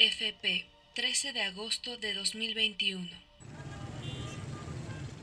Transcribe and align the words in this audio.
AFP, 0.00 0.64
13 0.94 1.34
de 1.34 1.42
agosto 1.42 1.98
de 1.98 2.14
2021. 2.14 3.06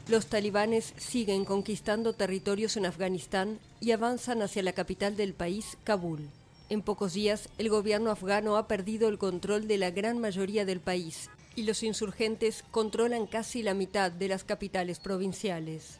Los 0.08 0.28
talibanes 0.28 0.94
siguen 0.98 1.46
conquistando 1.46 2.14
territorios 2.14 2.78
en 2.78 2.86
Afganistán 2.86 3.60
y 3.82 3.90
avanzan 3.90 4.44
hacia 4.44 4.62
la 4.62 4.74
capital 4.74 5.18
del 5.18 5.34
país, 5.34 5.80
Kabul. 5.84 6.30
En 6.70 6.84
pocos 6.84 7.16
días, 7.16 7.50
el 7.58 7.70
gobierno 7.70 8.12
afgano 8.12 8.56
ha 8.56 8.68
perdido 8.68 9.10
el 9.10 9.18
control 9.18 9.68
de 9.68 9.80
la 9.80 9.90
gran 9.90 10.20
mayoría 10.20 10.64
del 10.64 10.80
país 10.80 11.32
y 11.56 11.64
los 11.64 11.82
insurgentes 11.82 12.64
controlan 12.70 13.26
casi 13.26 13.64
la 13.64 13.74
mitad 13.74 14.12
de 14.12 14.28
las 14.28 14.44
capitales 14.44 15.00
provinciales. 15.00 15.98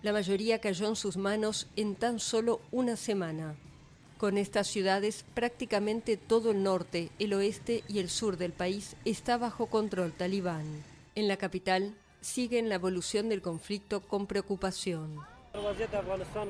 La 0.00 0.14
mayoría 0.14 0.58
cayó 0.58 0.88
en 0.88 0.96
sus 0.96 1.18
manos 1.18 1.68
en 1.76 1.94
tan 1.94 2.18
solo 2.18 2.62
una 2.70 2.96
semana. 2.96 3.56
Con 4.18 4.38
estas 4.38 4.66
ciudades, 4.66 5.24
prácticamente 5.34 6.16
todo 6.16 6.52
el 6.52 6.62
norte, 6.62 7.10
el 7.18 7.34
oeste 7.34 7.84
y 7.86 7.98
el 7.98 8.08
sur 8.08 8.38
del 8.38 8.52
país 8.52 8.96
está 9.04 9.36
bajo 9.36 9.66
control 9.66 10.12
talibán. 10.12 10.64
En 11.14 11.28
la 11.28 11.36
capital, 11.36 11.94
siguen 12.22 12.68
la 12.68 12.76
evolución 12.76 13.28
del 13.28 13.42
conflicto 13.42 14.00
con 14.00 14.26
preocupación. 14.26 15.16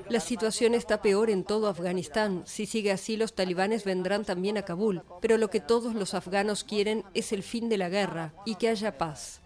La 0.09 0.21
situación 0.21 0.75
está 0.75 1.03
peor 1.03 1.31
en 1.31 1.45
todo 1.45 1.69
Afganistán. 1.69 2.43
Si 2.45 2.67
sigue 2.67 2.93
así, 2.93 3.17
los 3.17 3.35
talibanes 3.35 3.85
vendrán 3.85 4.25
también 4.25 4.59
a 4.59 4.63
Kabul. 4.63 5.03
Pero 5.21 5.37
lo 5.37 5.49
que 5.51 5.61
todos 5.61 5.95
los 5.95 6.15
afganos 6.15 6.65
quieren 6.65 7.05
es 7.15 7.33
el 7.33 7.43
fin 7.43 7.69
de 7.69 7.79
la 7.79 7.89
guerra 7.89 8.33
y 8.45 8.57
que 8.57 8.69
haya 8.69 8.99
paz. 8.99 9.41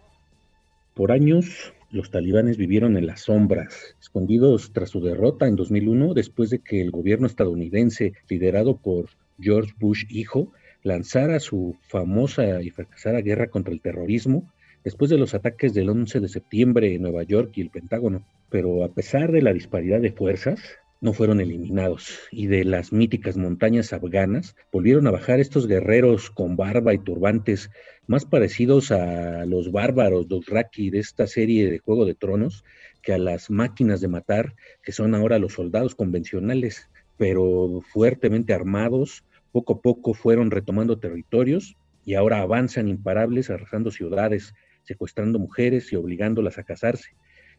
Por 0.95 1.13
años, 1.13 1.73
los 1.91 2.11
talibanes 2.11 2.57
vivieron 2.57 2.97
en 2.97 3.07
las 3.07 3.23
sombras, 3.23 3.97
escondidos 4.01 4.73
tras 4.73 4.91
su 4.91 5.01
derrota 5.01 5.47
en 5.47 5.57
2001, 5.57 6.15
después 6.15 6.51
de 6.51 6.61
que 6.61 6.81
el 6.81 6.91
gobierno 6.91 7.27
estadounidense, 7.27 8.13
liderado 8.29 8.77
por 8.77 9.11
George 9.41 9.73
Bush 9.79 10.05
hijo, 10.09 10.53
lanzara 10.83 11.41
su 11.41 11.77
famosa 11.83 12.63
y 12.63 12.71
fracasada 12.71 13.21
guerra 13.21 13.49
contra 13.49 13.73
el 13.73 13.81
terrorismo 13.81 14.51
después 14.85 15.11
de 15.11 15.19
los 15.19 15.35
ataques 15.35 15.75
del 15.75 15.91
11 15.91 16.21
de 16.21 16.29
septiembre 16.29 16.95
en 16.95 17.03
Nueva 17.03 17.23
York 17.23 17.53
y 17.57 17.61
el 17.61 17.71
Pentágono. 17.71 18.25
Pero 18.51 18.85
a 18.85 18.89
pesar 18.89 19.33
de 19.33 19.43
la 19.43 19.53
disparidad 19.53 20.01
de 20.01 20.13
fuerzas, 20.13 20.61
no 21.01 21.13
fueron 21.13 21.41
eliminados 21.41 22.19
y 22.31 22.47
de 22.47 22.65
las 22.65 22.93
míticas 22.93 23.37
montañas 23.37 23.93
afganas 23.93 24.55
volvieron 24.71 25.07
a 25.07 25.11
bajar 25.11 25.41
estos 25.41 25.67
guerreros 25.67 26.31
con 26.31 26.57
barba 26.57 26.93
y 26.93 26.99
turbantes 26.99 27.71
más 28.11 28.25
parecidos 28.25 28.91
a 28.91 29.47
los 29.47 29.71
bárbaros 29.71 30.27
Dothraki 30.27 30.91
de 30.91 30.99
esta 30.99 31.29
serie 31.29 31.71
de 31.71 31.79
Juego 31.79 32.05
de 32.05 32.17
Tronos 32.17 32.65
que 33.03 33.13
a 33.13 33.19
las 33.19 33.51
máquinas 33.51 34.01
de 34.01 34.09
matar 34.09 34.57
que 34.83 34.91
son 34.91 35.15
ahora 35.15 35.39
los 35.39 35.53
soldados 35.53 35.95
convencionales, 35.95 36.91
pero 37.17 37.81
fuertemente 37.93 38.53
armados, 38.53 39.23
poco 39.53 39.75
a 39.75 39.81
poco 39.81 40.13
fueron 40.13 40.51
retomando 40.51 40.99
territorios 40.99 41.77
y 42.05 42.15
ahora 42.15 42.41
avanzan 42.41 42.89
imparables 42.89 43.49
arrasando 43.49 43.93
ciudades, 43.93 44.55
secuestrando 44.83 45.39
mujeres 45.39 45.93
y 45.93 45.95
obligándolas 45.95 46.59
a 46.59 46.65
casarse, 46.65 47.11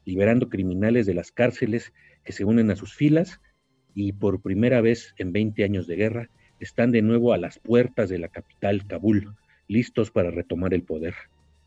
liberando 0.04 0.50
criminales 0.50 1.06
de 1.06 1.14
las 1.14 1.32
cárceles 1.32 1.94
que 2.26 2.34
se 2.34 2.44
unen 2.44 2.72
a 2.72 2.76
sus 2.76 2.94
filas 2.94 3.40
y 3.96 4.12
por 4.12 4.42
primera 4.42 4.82
vez 4.82 5.14
en 5.18 5.32
20 5.32 5.64
años 5.64 5.88
de 5.88 5.96
guerra 5.96 6.30
están 6.60 6.92
de 6.92 7.02
nuevo 7.02 7.32
a 7.32 7.38
las 7.38 7.58
puertas 7.58 8.10
de 8.10 8.20
la 8.20 8.28
capital, 8.28 8.86
Kabul, 8.86 9.34
listos 9.72 10.12
para 10.12 10.32
retomar 10.32 10.74
el 10.74 10.84
poder. 10.84 11.14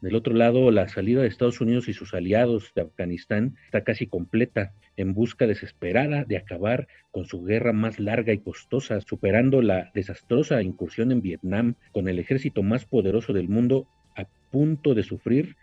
Del 0.03 0.17
otro 0.17 0.35
lado, 0.35 0.71
la 0.71 0.87
salida 0.89 1.23
de 1.23 1.29
Estados 1.29 1.63
Unidos 1.63 1.89
y 1.89 1.95
sus 1.95 2.13
aliados 2.13 2.73
de 2.75 2.83
Afganistán 2.83 3.57
está 3.65 3.85
casi 3.85 4.07
completa, 4.07 4.75
en 4.99 5.15
busca 5.15 5.47
desesperada 5.47 6.25
de 6.25 6.37
acabar 6.37 6.87
con 7.11 7.25
su 7.25 7.43
guerra 7.43 7.73
más 7.73 7.99
larga 7.99 8.35
y 8.35 8.39
costosa, 8.39 9.01
superando 9.01 9.63
la 9.63 9.91
desastrosa 9.95 10.61
incursión 10.63 11.11
en 11.11 11.23
Vietnam 11.23 11.77
con 11.93 12.07
el 12.09 12.19
ejército 12.19 12.63
más 12.63 12.85
poderoso 12.85 13.33
del 13.33 13.49
mundo 13.49 13.89
a 14.15 14.27
punto 14.51 14.95
de 14.95 15.03
sufrir 15.03 15.57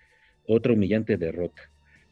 otra 0.47 0.73
humillante 0.73 1.17
derrota. 1.17 1.61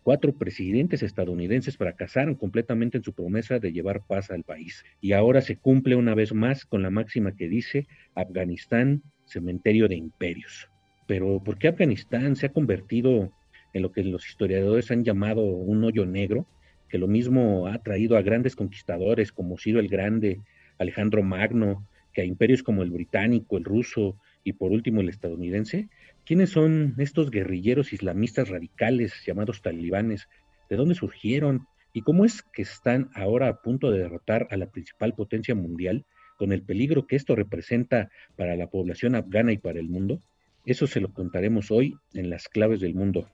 Cuatro 0.03 0.33
presidentes 0.33 1.01
estadounidenses 1.01 1.75
fracasaron 1.75 2.35
completamente 2.35 2.97
en 2.97 3.03
su 3.03 3.13
promesa 3.13 3.57
de 3.57 3.71
llevar 3.71 4.01
paz 4.05 4.29
al 4.29 4.43
país. 4.43 4.85
Y 5.01 5.13
ahora 5.13 5.41
se 5.41 5.57
cumple 5.57 5.95
una 5.95 6.13
vez 6.13 6.33
más 6.33 6.65
con 6.65 6.83
la 6.83 6.91
máxima 6.91 7.35
que 7.35 7.49
dice 7.49 7.87
Afganistán, 8.13 9.01
cementerio 9.29 9.87
de 9.87 9.95
imperios. 9.95 10.69
Pero 11.07 11.41
¿por 11.43 11.57
qué 11.57 11.69
Afganistán 11.69 12.35
se 12.35 12.47
ha 12.47 12.53
convertido 12.53 13.31
en 13.73 13.81
lo 13.81 13.91
que 13.91 14.03
los 14.03 14.27
historiadores 14.27 14.91
han 14.91 15.03
llamado 15.03 15.41
un 15.43 15.83
hoyo 15.83 16.05
negro? 16.05 16.45
Que 16.89 16.97
lo 16.97 17.07
mismo 17.07 17.67
ha 17.67 17.77
traído 17.79 18.17
a 18.17 18.21
grandes 18.21 18.55
conquistadores 18.55 19.31
como 19.31 19.57
Ciro 19.57 19.79
el 19.79 19.87
Grande, 19.87 20.41
Alejandro 20.77 21.23
Magno, 21.23 21.87
que 22.13 22.21
a 22.21 22.25
imperios 22.25 22.63
como 22.63 22.83
el 22.83 22.91
británico, 22.91 23.57
el 23.57 23.63
ruso 23.63 24.17
y 24.43 24.53
por 24.53 24.71
último 24.71 25.01
el 25.01 25.09
estadounidense, 25.09 25.89
¿Quiénes 26.29 26.51
son 26.51 26.93
estos 26.99 27.31
guerrilleros 27.31 27.91
islamistas 27.91 28.49
radicales 28.49 29.15
llamados 29.25 29.63
talibanes? 29.63 30.29
¿De 30.69 30.75
dónde 30.75 30.93
surgieron? 30.93 31.65
¿Y 31.91 32.03
cómo 32.03 32.23
es 32.23 32.43
que 32.43 32.61
están 32.61 33.09
ahora 33.15 33.47
a 33.47 33.63
punto 33.63 33.89
de 33.89 33.97
derrotar 33.97 34.47
a 34.51 34.57
la 34.57 34.69
principal 34.69 35.15
potencia 35.15 35.55
mundial 35.55 36.05
con 36.39 36.53
el 36.53 36.63
peligro 36.63 37.05
que 37.05 37.17
esto 37.17 37.35
representa 37.35 38.09
para 38.37 38.55
la 38.55 38.67
población 38.67 39.13
afgana 39.13 39.51
y 39.51 39.57
para 39.57 39.77
el 39.77 39.89
mundo? 39.89 40.21
Eso 40.65 40.87
se 40.87 41.01
lo 41.01 41.13
contaremos 41.13 41.69
hoy 41.69 41.97
en 42.13 42.29
Las 42.29 42.47
Claves 42.47 42.79
del 42.79 42.95
Mundo. 42.95 43.29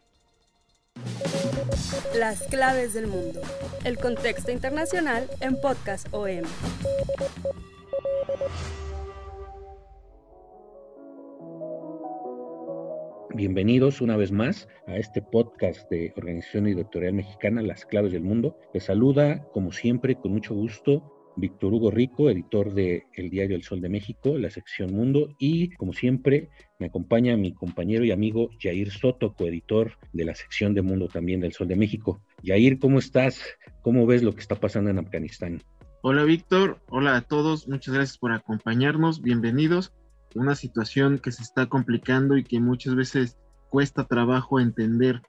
Las 2.18 2.42
Claves 2.48 2.96
del 2.96 3.06
Mundo. 3.06 3.42
El 3.84 3.98
contexto 3.98 4.52
internacional 4.52 5.28
en 5.40 5.62
Podcast 5.62 6.08
OM. 6.12 6.46
Bienvenidos 13.36 14.02
una 14.02 14.18
vez 14.18 14.32
más 14.32 14.68
a 14.88 14.96
este 14.96 15.22
podcast 15.22 15.88
de 15.92 16.12
Organización 16.16 16.66
Editorial 16.68 17.14
Mexicana, 17.14 17.62
Las 17.62 17.86
Claves 17.86 18.14
del 18.14 18.24
Mundo. 18.24 18.58
Les 18.74 18.86
saluda, 18.86 19.46
como 19.52 19.72
siempre, 19.72 20.16
con 20.16 20.32
mucho 20.32 20.56
gusto, 20.56 21.15
Víctor 21.36 21.74
Hugo 21.74 21.92
Rico, 21.92 22.30
editor 22.30 22.74
de 22.74 23.06
El 23.14 23.30
Diario 23.30 23.56
El 23.56 23.64
Sol 23.64 23.82
de 23.82 23.90
México, 23.90 24.38
la 24.38 24.50
sección 24.50 24.94
Mundo, 24.94 25.30
y 25.40 25.72
como 25.76 25.94
siempre, 25.94 26.50
me 26.80 26.88
acompaña 26.88 27.38
mi 27.38 27.54
compañero 27.54 28.04
y 28.06 28.12
amigo 28.12 28.50
Jair 28.60 28.92
Soto, 28.92 29.34
coeditor 29.34 29.98
de 30.14 30.26
la 30.26 30.36
sección 30.36 30.74
de 30.74 30.82
Mundo 30.82 31.08
también 31.08 31.42
del 31.42 31.54
Sol 31.54 31.68
de 31.68 31.76
México. 31.76 32.22
Jair, 32.44 32.80
¿cómo 32.80 33.00
estás? 33.00 33.42
¿Cómo 33.82 34.06
ves 34.06 34.24
lo 34.24 34.34
que 34.34 34.42
está 34.42 34.56
pasando 34.56 34.90
en 34.90 35.00
Afganistán? 35.00 35.62
Hola 36.02 36.24
Víctor, 36.24 36.80
hola 36.90 37.16
a 37.18 37.22
todos, 37.22 37.68
muchas 37.68 37.94
gracias 37.94 38.18
por 38.18 38.32
acompañarnos, 38.32 39.22
bienvenidos 39.22 39.92
una 40.36 40.56
situación 40.56 41.18
que 41.18 41.32
se 41.32 41.42
está 41.42 41.68
complicando 41.68 42.38
y 42.38 42.44
que 42.44 42.60
muchas 42.60 42.96
veces 42.96 43.38
cuesta 43.70 44.06
trabajo 44.06 44.60
entender. 44.60 45.22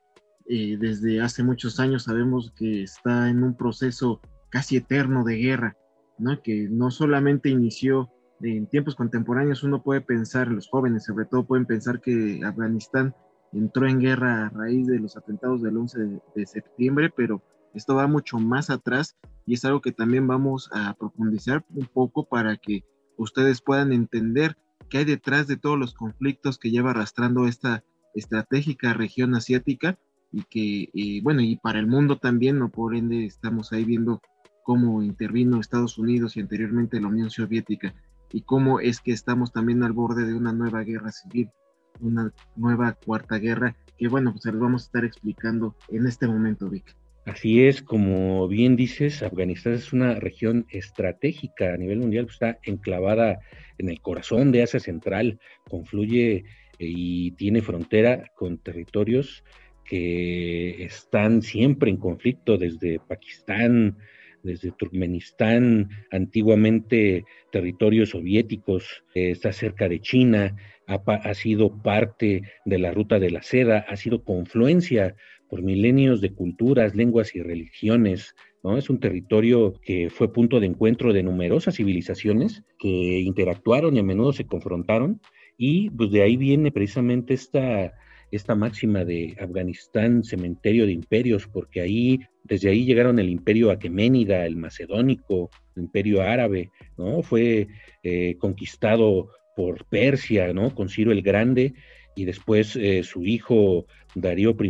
Eh, 0.48 0.76
desde 0.78 1.20
hace 1.20 1.42
muchos 1.42 1.80
años 1.80 2.04
sabemos 2.04 2.52
que 2.56 2.82
está 2.82 3.30
en 3.30 3.42
un 3.42 3.56
proceso 3.56 4.20
casi 4.50 4.76
eterno 4.76 5.24
de 5.24 5.36
guerra, 5.36 5.76
¿no? 6.18 6.40
que 6.42 6.68
no 6.70 6.90
solamente 6.90 7.48
inició 7.48 8.10
en 8.40 8.66
tiempos 8.66 8.94
contemporáneos, 8.94 9.62
uno 9.62 9.82
puede 9.82 10.00
pensar, 10.00 10.48
los 10.48 10.68
jóvenes 10.68 11.04
sobre 11.04 11.24
todo 11.24 11.46
pueden 11.46 11.66
pensar 11.66 12.00
que 12.00 12.40
Afganistán 12.44 13.14
entró 13.52 13.88
en 13.88 14.00
guerra 14.00 14.46
a 14.46 14.50
raíz 14.50 14.86
de 14.86 14.98
los 14.98 15.16
atentados 15.16 15.62
del 15.62 15.76
11 15.76 16.20
de, 16.34 16.46
septiembre, 16.46 17.10
pero 17.16 17.42
esto 17.74 17.94
va 17.94 18.06
mucho 18.06 18.38
más 18.38 18.70
atrás 18.70 19.16
y 19.46 19.54
es 19.54 19.64
algo 19.64 19.80
que 19.80 19.92
también 19.92 20.26
vamos 20.26 20.68
a 20.72 20.94
profundizar 20.94 21.64
un 21.74 21.86
poco 21.86 22.26
para 22.26 22.56
que 22.56 22.84
ustedes 23.16 23.62
puedan 23.62 23.92
entender 23.92 24.56
qué 24.90 24.98
hay 24.98 25.04
detrás 25.04 25.46
de 25.46 25.56
todos 25.56 25.78
los 25.78 25.94
conflictos 25.94 26.58
que 26.58 26.70
lleva 26.70 26.90
arrastrando 26.90 27.46
esta 27.46 27.84
estratégica 28.14 28.94
región 28.94 29.34
asiática 29.34 29.98
y 30.32 30.42
que, 30.42 31.20
bueno, 31.22 31.40
y 31.40 31.56
para 31.56 31.78
el 31.78 31.86
mundo 31.86 32.18
también, 32.18 32.58
no 32.58 32.70
por 32.70 32.94
ende 32.94 33.24
estamos 33.24 33.72
ahí 33.72 33.84
viendo 33.84 34.20
cómo 34.66 35.00
intervino 35.00 35.60
Estados 35.60 35.96
Unidos 35.96 36.36
y 36.36 36.40
anteriormente 36.40 37.00
la 37.00 37.06
Unión 37.06 37.30
Soviética 37.30 37.94
y 38.32 38.42
cómo 38.42 38.80
es 38.80 39.00
que 39.00 39.12
estamos 39.12 39.52
también 39.52 39.84
al 39.84 39.92
borde 39.92 40.26
de 40.26 40.34
una 40.34 40.52
nueva 40.52 40.82
guerra 40.82 41.12
civil, 41.12 41.50
una 42.00 42.32
nueva 42.56 42.94
cuarta 42.94 43.38
guerra, 43.38 43.76
que 43.96 44.08
bueno, 44.08 44.32
pues 44.32 44.44
les 44.44 44.58
vamos 44.58 44.82
a 44.82 44.86
estar 44.86 45.04
explicando 45.04 45.76
en 45.88 46.08
este 46.08 46.26
momento, 46.26 46.68
Vic. 46.68 46.96
Así 47.26 47.62
es, 47.62 47.80
como 47.80 48.48
bien 48.48 48.74
dices, 48.74 49.22
Afganistán 49.22 49.74
es 49.74 49.92
una 49.92 50.16
región 50.16 50.66
estratégica 50.70 51.72
a 51.72 51.76
nivel 51.76 52.00
mundial, 52.00 52.26
está 52.28 52.58
enclavada 52.64 53.38
en 53.78 53.88
el 53.88 54.00
corazón 54.00 54.50
de 54.50 54.64
Asia 54.64 54.80
Central, 54.80 55.38
confluye 55.70 56.38
eh, 56.38 56.44
y 56.78 57.30
tiene 57.32 57.62
frontera 57.62 58.32
con 58.34 58.58
territorios 58.58 59.44
que 59.84 60.84
están 60.84 61.42
siempre 61.42 61.88
en 61.88 61.98
conflicto 61.98 62.58
desde 62.58 62.98
Pakistán, 62.98 63.96
desde 64.46 64.72
Turkmenistán, 64.72 65.90
antiguamente 66.10 67.24
territorios 67.52 68.10
soviéticos, 68.10 69.04
eh, 69.14 69.30
está 69.32 69.52
cerca 69.52 69.88
de 69.88 70.00
China, 70.00 70.56
ha, 70.86 71.34
sido 71.34 71.82
parte 71.82 72.42
de 72.64 72.78
la 72.78 72.92
ruta 72.92 73.18
de 73.18 73.30
la 73.30 73.42
seda, 73.42 73.84
ha 73.88 73.96
sido 73.96 74.22
confluencia 74.22 75.16
por 75.48 75.62
milenios 75.62 76.20
de 76.20 76.32
culturas, 76.32 76.94
lenguas 76.94 77.34
y 77.34 77.42
religiones. 77.42 78.34
¿no? 78.62 78.78
Es 78.78 78.88
un 78.88 79.00
territorio 79.00 79.74
que 79.82 80.10
fue 80.10 80.32
punto 80.32 80.60
de 80.60 80.66
encuentro 80.66 81.12
de 81.12 81.22
numerosas 81.22 81.76
civilizaciones 81.76 82.62
que 82.78 83.20
interactuaron 83.20 83.96
y 83.96 83.98
a 83.98 84.02
menudo 84.02 84.32
se 84.32 84.46
confrontaron. 84.46 85.20
Y 85.58 85.90
pues 85.90 86.10
de 86.10 86.22
ahí 86.22 86.36
viene 86.36 86.70
precisamente 86.70 87.34
esta, 87.34 87.92
esta 88.30 88.54
máxima 88.54 89.04
de 89.04 89.36
Afganistán, 89.40 90.22
cementerio 90.24 90.86
de 90.86 90.92
imperios, 90.92 91.46
porque 91.46 91.80
ahí, 91.80 92.20
desde 92.46 92.70
ahí 92.70 92.84
llegaron 92.84 93.18
el 93.18 93.28
imperio 93.28 93.70
aqueménida, 93.70 94.46
el 94.46 94.56
macedónico, 94.56 95.50
el 95.74 95.84
imperio 95.84 96.22
árabe, 96.22 96.70
¿no? 96.96 97.22
Fue 97.22 97.68
eh, 98.02 98.36
conquistado 98.38 99.30
por 99.56 99.84
Persia, 99.86 100.52
¿no? 100.52 100.74
Con 100.74 100.88
Ciro 100.88 101.12
el 101.12 101.22
Grande, 101.22 101.74
y 102.16 102.24
después 102.24 102.76
eh, 102.76 103.02
su 103.02 103.24
hijo 103.24 103.86
Darío 104.14 104.56
I 104.58 104.68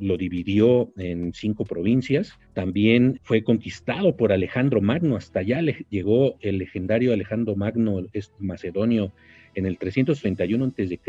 lo 0.00 0.16
dividió 0.16 0.92
en 0.96 1.34
cinco 1.34 1.64
provincias. 1.64 2.32
También 2.54 3.18
fue 3.24 3.42
conquistado 3.42 4.16
por 4.16 4.32
Alejandro 4.32 4.80
Magno, 4.80 5.16
hasta 5.16 5.40
allá 5.40 5.60
llegó 5.90 6.36
el 6.40 6.58
legendario 6.58 7.12
Alejandro 7.12 7.56
Magno 7.56 8.06
macedonio 8.38 9.12
en 9.56 9.66
el 9.66 9.78
331 9.78 10.64
a.C. 10.66 11.00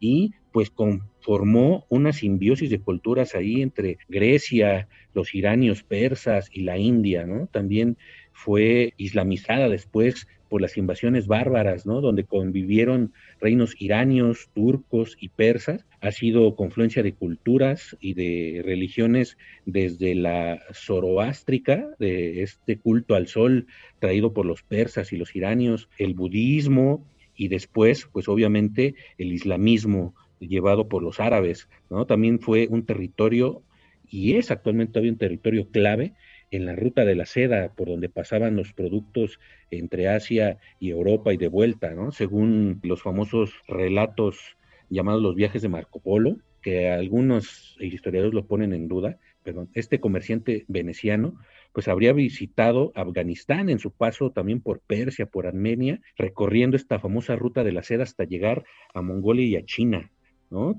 y 0.00 0.32
pues 0.52 0.70
conformó 0.70 1.84
una 1.88 2.12
simbiosis 2.12 2.70
de 2.70 2.80
culturas 2.80 3.34
ahí 3.34 3.60
entre 3.60 3.98
Grecia, 4.08 4.88
los 5.12 5.34
iranios 5.34 5.82
persas 5.82 6.48
y 6.52 6.62
la 6.62 6.78
India, 6.78 7.26
¿no? 7.26 7.46
También 7.48 7.96
fue 8.32 8.94
islamizada 8.96 9.68
después 9.68 10.26
por 10.48 10.60
las 10.60 10.76
invasiones 10.76 11.26
bárbaras, 11.26 11.86
¿no? 11.86 12.00
Donde 12.00 12.24
convivieron 12.24 13.12
reinos 13.40 13.74
iranios, 13.78 14.48
turcos 14.54 15.16
y 15.20 15.28
persas. 15.28 15.84
Ha 16.00 16.12
sido 16.12 16.54
confluencia 16.54 17.02
de 17.02 17.12
culturas 17.12 17.96
y 18.00 18.14
de 18.14 18.62
religiones 18.64 19.36
desde 19.64 20.14
la 20.14 20.62
zoroástrica, 20.72 21.88
de 21.98 22.42
este 22.42 22.78
culto 22.78 23.14
al 23.14 23.26
sol 23.26 23.66
traído 23.98 24.32
por 24.32 24.46
los 24.46 24.62
persas 24.62 25.12
y 25.12 25.16
los 25.16 25.34
iranios, 25.34 25.88
el 25.98 26.14
budismo 26.14 27.04
y 27.36 27.48
después, 27.48 28.08
pues 28.12 28.28
obviamente, 28.28 28.94
el 29.18 29.32
islamismo 29.32 30.14
llevado 30.40 30.88
por 30.88 31.02
los 31.02 31.20
árabes, 31.20 31.68
¿no? 31.90 32.06
También 32.06 32.40
fue 32.40 32.68
un 32.68 32.84
territorio 32.84 33.62
y 34.08 34.34
es 34.34 34.50
actualmente 34.50 34.92
todavía 34.94 35.12
un 35.12 35.18
territorio 35.18 35.68
clave 35.70 36.14
en 36.50 36.66
la 36.66 36.76
ruta 36.76 37.04
de 37.04 37.14
la 37.14 37.26
seda 37.26 37.72
por 37.74 37.88
donde 37.88 38.08
pasaban 38.08 38.56
los 38.56 38.72
productos 38.72 39.40
entre 39.70 40.08
Asia 40.08 40.58
y 40.78 40.90
Europa 40.90 41.32
y 41.32 41.36
de 41.36 41.48
vuelta, 41.48 41.90
¿no? 41.90 42.12
Según 42.12 42.80
los 42.82 43.02
famosos 43.02 43.54
relatos 43.66 44.56
llamados 44.88 45.22
los 45.22 45.34
viajes 45.34 45.62
de 45.62 45.68
Marco 45.68 46.00
Polo, 46.00 46.38
que 46.62 46.88
algunos 46.90 47.76
historiadores 47.80 48.34
lo 48.34 48.46
ponen 48.46 48.72
en 48.72 48.88
duda, 48.88 49.18
pero 49.42 49.68
este 49.74 50.00
comerciante 50.00 50.64
veneciano 50.68 51.38
pues 51.76 51.88
habría 51.88 52.14
visitado 52.14 52.90
Afganistán 52.94 53.68
en 53.68 53.78
su 53.78 53.90
paso 53.90 54.30
también 54.30 54.62
por 54.62 54.80
Persia, 54.80 55.26
por 55.26 55.46
Armenia, 55.46 56.00
recorriendo 56.16 56.74
esta 56.74 56.98
famosa 56.98 57.36
ruta 57.36 57.64
de 57.64 57.72
la 57.72 57.82
seda 57.82 58.04
hasta 58.04 58.24
llegar 58.24 58.64
a 58.94 59.02
Mongolia 59.02 59.44
y 59.44 59.56
a 59.56 59.64
China. 59.66 60.10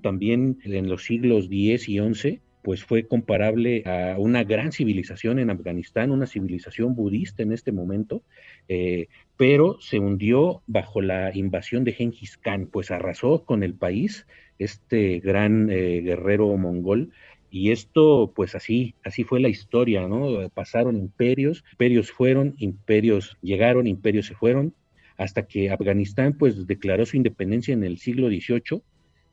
También 0.02 0.58
en 0.64 0.90
los 0.90 1.04
siglos 1.04 1.50
X 1.52 1.88
y 1.88 2.00
XI 2.00 2.42
pues 2.64 2.84
fue 2.84 3.08
comparable 3.08 3.84
a 3.86 4.16
una 4.18 4.44
gran 4.44 4.72
civilización 4.72 5.38
en 5.38 5.52
Afganistán, 5.52 6.10
una 6.10 6.26
civilización 6.26 6.96
budista 6.96 7.44
en 7.44 7.52
este 7.52 7.72
momento, 7.72 8.24
eh, 8.68 9.08
pero 9.38 9.80
se 9.80 10.00
hundió 10.00 10.64
bajo 10.66 11.04
la 11.04 11.30
invasión 11.38 11.84
de 11.84 11.94
Genghis 11.94 12.38
Khan, 12.38 12.70
pues 12.74 12.90
arrasó 12.90 13.46
con 13.46 13.62
el 13.62 13.76
país 13.76 14.26
este 14.58 15.20
gran 15.20 15.70
eh, 15.70 16.02
guerrero 16.02 16.58
mongol. 16.58 17.12
Y 17.50 17.72
esto, 17.72 18.34
pues 18.36 18.56
así, 18.56 18.96
así 19.04 19.24
fue 19.24 19.40
la 19.40 19.50
historia, 19.50 20.08
¿no? 20.08 20.50
Pasaron 20.50 20.98
imperios, 20.98 21.64
imperios 21.74 22.12
fueron, 22.12 22.56
imperios 22.58 23.38
llegaron, 23.42 23.88
imperios 23.88 24.26
se 24.26 24.36
fueron, 24.36 24.74
hasta 25.18 25.48
que 25.48 25.72
Afganistán, 25.72 26.38
pues 26.38 26.68
declaró 26.68 27.06
su 27.06 27.18
independencia 27.18 27.74
en 27.74 27.84
el 27.84 27.98
siglo 27.98 28.28
XVIII 28.28 28.82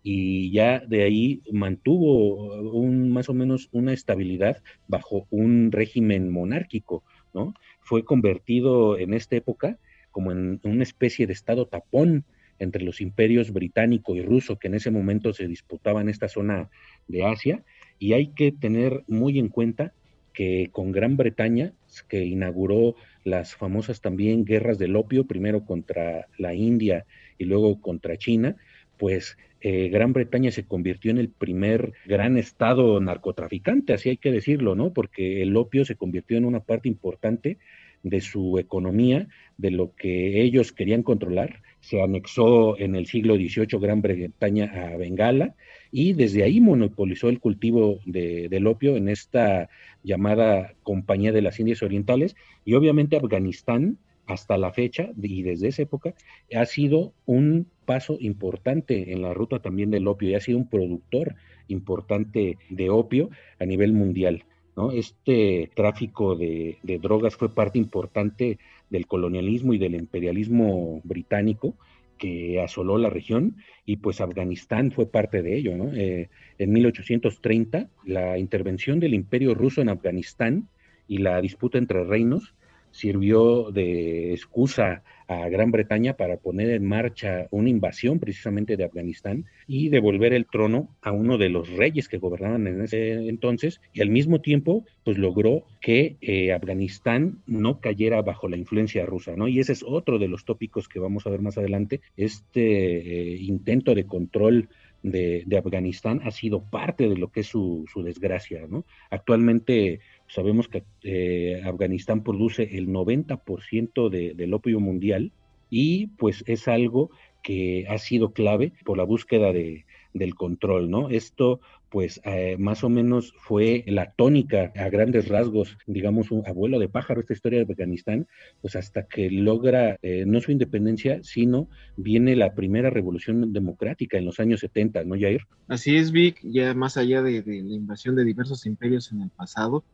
y 0.03 0.51
ya 0.53 0.81
de 0.81 1.03
ahí 1.03 1.43
mantuvo 1.51 2.63
un, 2.73 3.11
más 3.11 3.29
o 3.29 3.35
menos 3.35 3.69
una 3.73 3.93
estabilidad 3.93 4.63
bajo 4.87 5.27
un 5.31 5.73
régimen 5.73 6.31
monárquico, 6.31 7.03
¿no? 7.33 7.55
Fue 7.81 8.05
convertido 8.05 8.99
en 8.99 9.15
esta 9.15 9.37
época 9.37 9.79
como 10.11 10.31
en 10.31 10.61
una 10.63 10.83
especie 10.83 11.27
de 11.27 11.33
estado 11.33 11.67
tapón 11.67 12.25
entre 12.59 12.85
los 12.85 13.01
imperios 13.01 13.53
británico 13.53 14.15
y 14.15 14.23
ruso 14.23 14.59
que 14.59 14.69
en 14.69 14.75
ese 14.75 14.91
momento 14.91 15.33
se 15.33 15.49
disputaban 15.49 16.09
esta 16.09 16.29
zona 16.29 16.71
de 17.09 17.25
Asia 17.25 17.65
y 17.99 18.13
hay 18.13 18.29
que 18.29 18.53
tener 18.53 19.03
muy 19.07 19.39
en 19.39 19.49
cuenta 19.49 19.93
que 20.33 20.69
con 20.73 20.93
Gran 20.93 21.17
Bretaña, 21.17 21.73
que 22.09 22.25
inauguró 22.25 22.97
las 23.23 23.55
famosas 23.55 24.01
también 24.01 24.45
guerras 24.45 24.79
del 24.79 24.97
opio, 24.97 25.27
primero 25.27 25.65
contra 25.65 26.27
la 26.39 26.55
India 26.55 27.07
y 27.39 27.45
luego 27.45 27.81
contra 27.81 28.17
China, 28.17 28.57
pues 28.99 29.39
eh, 29.61 29.89
Gran 29.89 30.13
Bretaña 30.13 30.51
se 30.51 30.65
convirtió 30.65 31.11
en 31.11 31.19
el 31.19 31.31
primer 31.31 31.95
gran 32.05 32.37
estado 32.37 33.01
narcotraficante, 33.01 33.95
así 33.95 34.11
hay 34.11 34.17
que 34.19 34.33
decirlo, 34.33 34.75
¿no? 34.75 34.93
Porque 34.93 35.41
el 35.43 35.57
opio 35.57 35.85
se 35.85 35.97
convirtió 35.97 36.37
en 36.37 36.45
una 36.45 36.61
parte 36.61 36.89
importante 36.89 37.59
de 38.05 38.21
su 38.21 38.59
economía, 38.59 39.27
de 39.59 39.73
lo 39.73 39.95
que 39.97 40.43
ellos 40.43 40.73
querían 40.73 41.03
controlar. 41.03 41.63
Se 41.81 42.01
anexó 42.01 42.79
en 42.79 42.95
el 42.95 43.07
siglo 43.07 43.35
XVIII 43.35 43.81
Gran 43.81 44.01
Bretaña 44.01 44.67
a 44.67 44.97
Bengala 44.97 45.57
y 45.91 46.13
desde 46.13 46.45
ahí 46.45 46.61
monopolizó 46.61 47.29
el 47.29 47.41
cultivo 47.41 47.99
de, 48.07 48.49
del 48.49 48.67
opio 48.67 48.97
en 48.97 49.09
esta 49.09 49.69
llamada 50.03 50.75
Compañía 50.83 51.33
de 51.33 51.43
las 51.43 51.59
Indias 51.59 51.83
Orientales 51.83 52.37
y 52.65 52.75
obviamente 52.75 53.17
Afganistán 53.17 53.99
hasta 54.27 54.57
la 54.57 54.73
fecha 54.73 55.11
y 55.21 55.43
desde 55.43 55.69
esa 55.69 55.83
época 55.83 56.15
ha 56.55 56.65
sido 56.65 57.13
un 57.27 57.67
paso 57.85 58.17
importante 58.21 59.13
en 59.13 59.23
la 59.23 59.35
ruta 59.35 59.61
también 59.61 59.91
del 59.91 60.09
opio 60.09 60.31
y 60.31 60.35
ha 60.35 60.41
sido 60.41 60.59
un 60.59 60.69
productor 60.69 61.35
importante 61.69 62.59
de 62.71 62.91
opio 62.91 63.31
a 63.59 63.67
nivel 63.67 63.93
mundial. 63.93 64.45
¿No? 64.77 64.93
Este 64.93 65.71
tráfico 65.75 66.37
de, 66.37 66.79
drogas 66.83 67.37
fue 67.37 67.55
parte 67.55 67.79
importante 67.79 68.59
del 68.91 69.07
colonialismo 69.07 69.75
y 69.75 69.79
del 69.79 69.95
imperialismo 69.95 71.01
británico 71.05 71.75
que 72.19 72.61
asoló 72.61 72.97
la 72.97 73.11
región 73.11 73.57
y 73.85 73.97
pues 73.97 74.21
Afganistán 74.21 74.93
fue 74.93 75.07
parte 75.07 75.43
de 75.43 75.57
ello. 75.59 75.73
Eh, 75.95 76.29
en 76.59 76.73
1830 76.73 77.89
la 78.05 78.39
intervención 78.39 79.01
del 79.01 79.15
imperio 79.15 79.55
ruso 79.55 79.81
en 79.81 79.89
Afganistán 79.89 80.69
y 81.09 81.19
la 81.19 81.41
disputa 81.41 81.79
entre 81.79 82.05
reinos 82.05 82.55
sirvió 82.93 83.73
de 83.73 84.33
excusa 84.33 85.03
a 85.29 85.49
Gran 85.49 85.71
Bretaña 85.71 86.17
para 86.17 86.37
poner 86.37 86.71
en 86.71 86.85
marcha 86.85 87.49
una 87.51 87.71
invasión 87.71 88.19
precisamente 88.19 88.77
de 88.77 88.85
Afganistán 88.85 89.47
y 89.67 89.89
devolver 89.89 90.33
el 90.33 90.47
trono 90.47 90.89
a 91.03 91.13
uno 91.13 91.39
de 91.39 91.49
los 91.49 91.71
reyes 91.71 92.09
que 92.09 92.19
gobernaban 92.19 92.67
en 92.67 92.83
ese 92.83 93.29
entonces 93.29 93.81
y 93.93 94.03
al 94.03 94.11
mismo 94.11 94.41
tiempo 94.41 94.85
pues 95.05 95.19
logró 95.19 95.65
que 95.81 96.17
eh, 96.21 96.53
Afganistán 96.53 97.43
no 97.47 97.81
cayera 97.81 98.23
bajo 98.23 98.49
la 98.49 98.57
influencia 98.57 99.07
rusa, 99.07 99.35
¿no? 99.37 99.49
Y 99.49 99.61
ese 99.61 99.73
es 99.73 99.83
otro 99.87 100.19
de 100.19 100.29
los 100.29 100.45
tópicos 100.45 100.89
que 100.89 100.99
vamos 100.99 101.27
a 101.27 101.31
ver 101.31 101.41
más 101.41 101.59
adelante, 101.59 102.01
este 102.17 103.33
eh, 103.33 103.37
intento 103.41 103.95
de 103.95 104.05
control 104.05 104.69
de, 105.05 105.45
Afganistán 105.59 106.23
ha 106.25 106.31
sido 106.31 106.63
parte 106.63 107.09
de 107.09 107.17
lo 107.17 107.31
que 107.31 107.41
es 107.41 107.47
su, 107.47 107.85
su 107.93 108.03
desgracia, 108.03 108.67
¿no? 108.69 108.85
Actualmente 109.11 110.01
Sabemos 110.27 110.69
que 110.69 110.85
eh, 111.03 111.63
Afganistán 111.65 112.23
produce 112.23 112.77
el 112.77 112.89
90% 112.89 114.09
de, 114.09 114.35
del 114.35 114.55
opio 114.55 114.81
mundial 114.81 115.33
y 115.71 116.09
pues 116.09 116.45
es 116.47 116.69
algo 116.69 117.11
que 117.43 117.87
ha 117.89 117.99
sido 117.99 118.33
clave 118.33 118.73
por 118.85 118.97
la 118.97 119.05
búsqueda 119.05 119.53
de, 119.53 119.85
del 120.15 120.35
control, 120.35 120.91
¿no? 120.91 121.11
Esto 121.11 121.61
pues 121.91 122.21
eh, 122.25 122.57
más 122.59 122.83
o 122.83 122.89
menos 122.89 123.35
fue 123.39 123.85
la 123.87 124.11
tónica 124.11 124.73
a 124.75 124.89
grandes 124.89 125.29
rasgos, 125.29 125.79
digamos, 125.87 126.33
un 126.33 126.43
abuelo 126.45 126.81
de 126.81 126.89
pájaro, 126.89 127.21
esta 127.21 127.35
historia 127.35 127.65
de 127.65 127.71
Afganistán, 127.71 128.27
pues 128.61 128.75
hasta 128.75 129.07
que 129.07 129.31
logra 129.31 129.97
eh, 130.03 130.25
no 130.27 130.41
su 130.41 130.51
independencia, 130.51 131.21
sino 131.23 131.69
viene 131.97 132.35
la 132.35 132.57
primera 132.57 132.91
revolución 132.91 133.53
democrática 133.53 134.19
en 134.19 134.25
los 134.25 134.41
años 134.41 134.59
70, 134.59 135.05
¿no, 135.05 135.15
Jair? 135.15 135.43
Así 135.69 135.97
es, 135.97 136.11
Vic, 136.11 136.41
ya 136.43 136.75
más 136.75 136.97
allá 136.97 137.23
de, 137.23 137.43
de 137.43 137.63
la 137.63 137.75
invasión 137.75 138.17
de 138.17 138.25
diversos 138.25 138.67
imperios 138.67 139.13
en 139.13 139.23
el 139.23 139.31
pasado, 139.31 139.85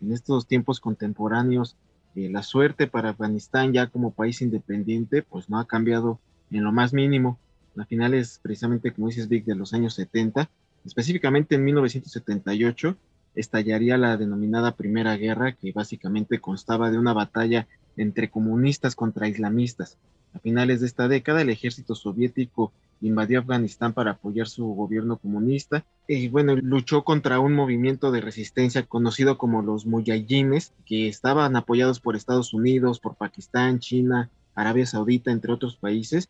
en 0.00 0.12
estos 0.12 0.46
tiempos 0.46 0.80
contemporáneos, 0.80 1.76
eh, 2.14 2.28
la 2.30 2.42
suerte 2.42 2.86
para 2.86 3.10
Afganistán 3.10 3.72
ya 3.72 3.86
como 3.88 4.12
país 4.12 4.42
independiente, 4.42 5.22
pues 5.22 5.48
no 5.48 5.58
ha 5.58 5.66
cambiado 5.66 6.18
en 6.50 6.64
lo 6.64 6.72
más 6.72 6.92
mínimo. 6.92 7.38
A 7.76 7.84
finales, 7.84 8.40
precisamente 8.42 8.92
como 8.92 9.08
dices, 9.08 9.28
Vic, 9.28 9.44
de 9.44 9.54
los 9.54 9.72
años 9.72 9.94
70, 9.94 10.50
Específicamente 10.84 11.54
en 11.54 11.64
1978 11.64 12.96
estallaría 13.34 13.98
la 13.98 14.16
denominada 14.16 14.74
Primera 14.74 15.16
Guerra, 15.16 15.52
que 15.52 15.72
básicamente 15.72 16.40
constaba 16.40 16.90
de 16.90 16.98
una 16.98 17.12
batalla 17.12 17.68
entre 17.96 18.30
comunistas 18.30 18.96
contra 18.96 19.28
islamistas. 19.28 19.98
A 20.32 20.38
finales 20.38 20.80
de 20.80 20.86
esta 20.86 21.08
década, 21.08 21.42
el 21.42 21.50
ejército 21.50 21.94
soviético 21.94 22.72
invadió 23.00 23.40
Afganistán 23.40 23.92
para 23.92 24.12
apoyar 24.12 24.48
su 24.48 24.66
gobierno 24.66 25.16
comunista 25.16 25.84
y 26.06 26.28
bueno, 26.28 26.56
luchó 26.56 27.04
contra 27.04 27.38
un 27.38 27.54
movimiento 27.54 28.10
de 28.10 28.20
resistencia 28.20 28.84
conocido 28.84 29.38
como 29.38 29.62
los 29.62 29.86
muyahidines, 29.86 30.72
que 30.86 31.08
estaban 31.08 31.54
apoyados 31.56 32.00
por 32.00 32.16
Estados 32.16 32.54
Unidos, 32.54 32.98
por 32.98 33.14
Pakistán, 33.14 33.78
China, 33.78 34.30
Arabia 34.54 34.86
Saudita, 34.86 35.30
entre 35.30 35.52
otros 35.52 35.76
países, 35.76 36.28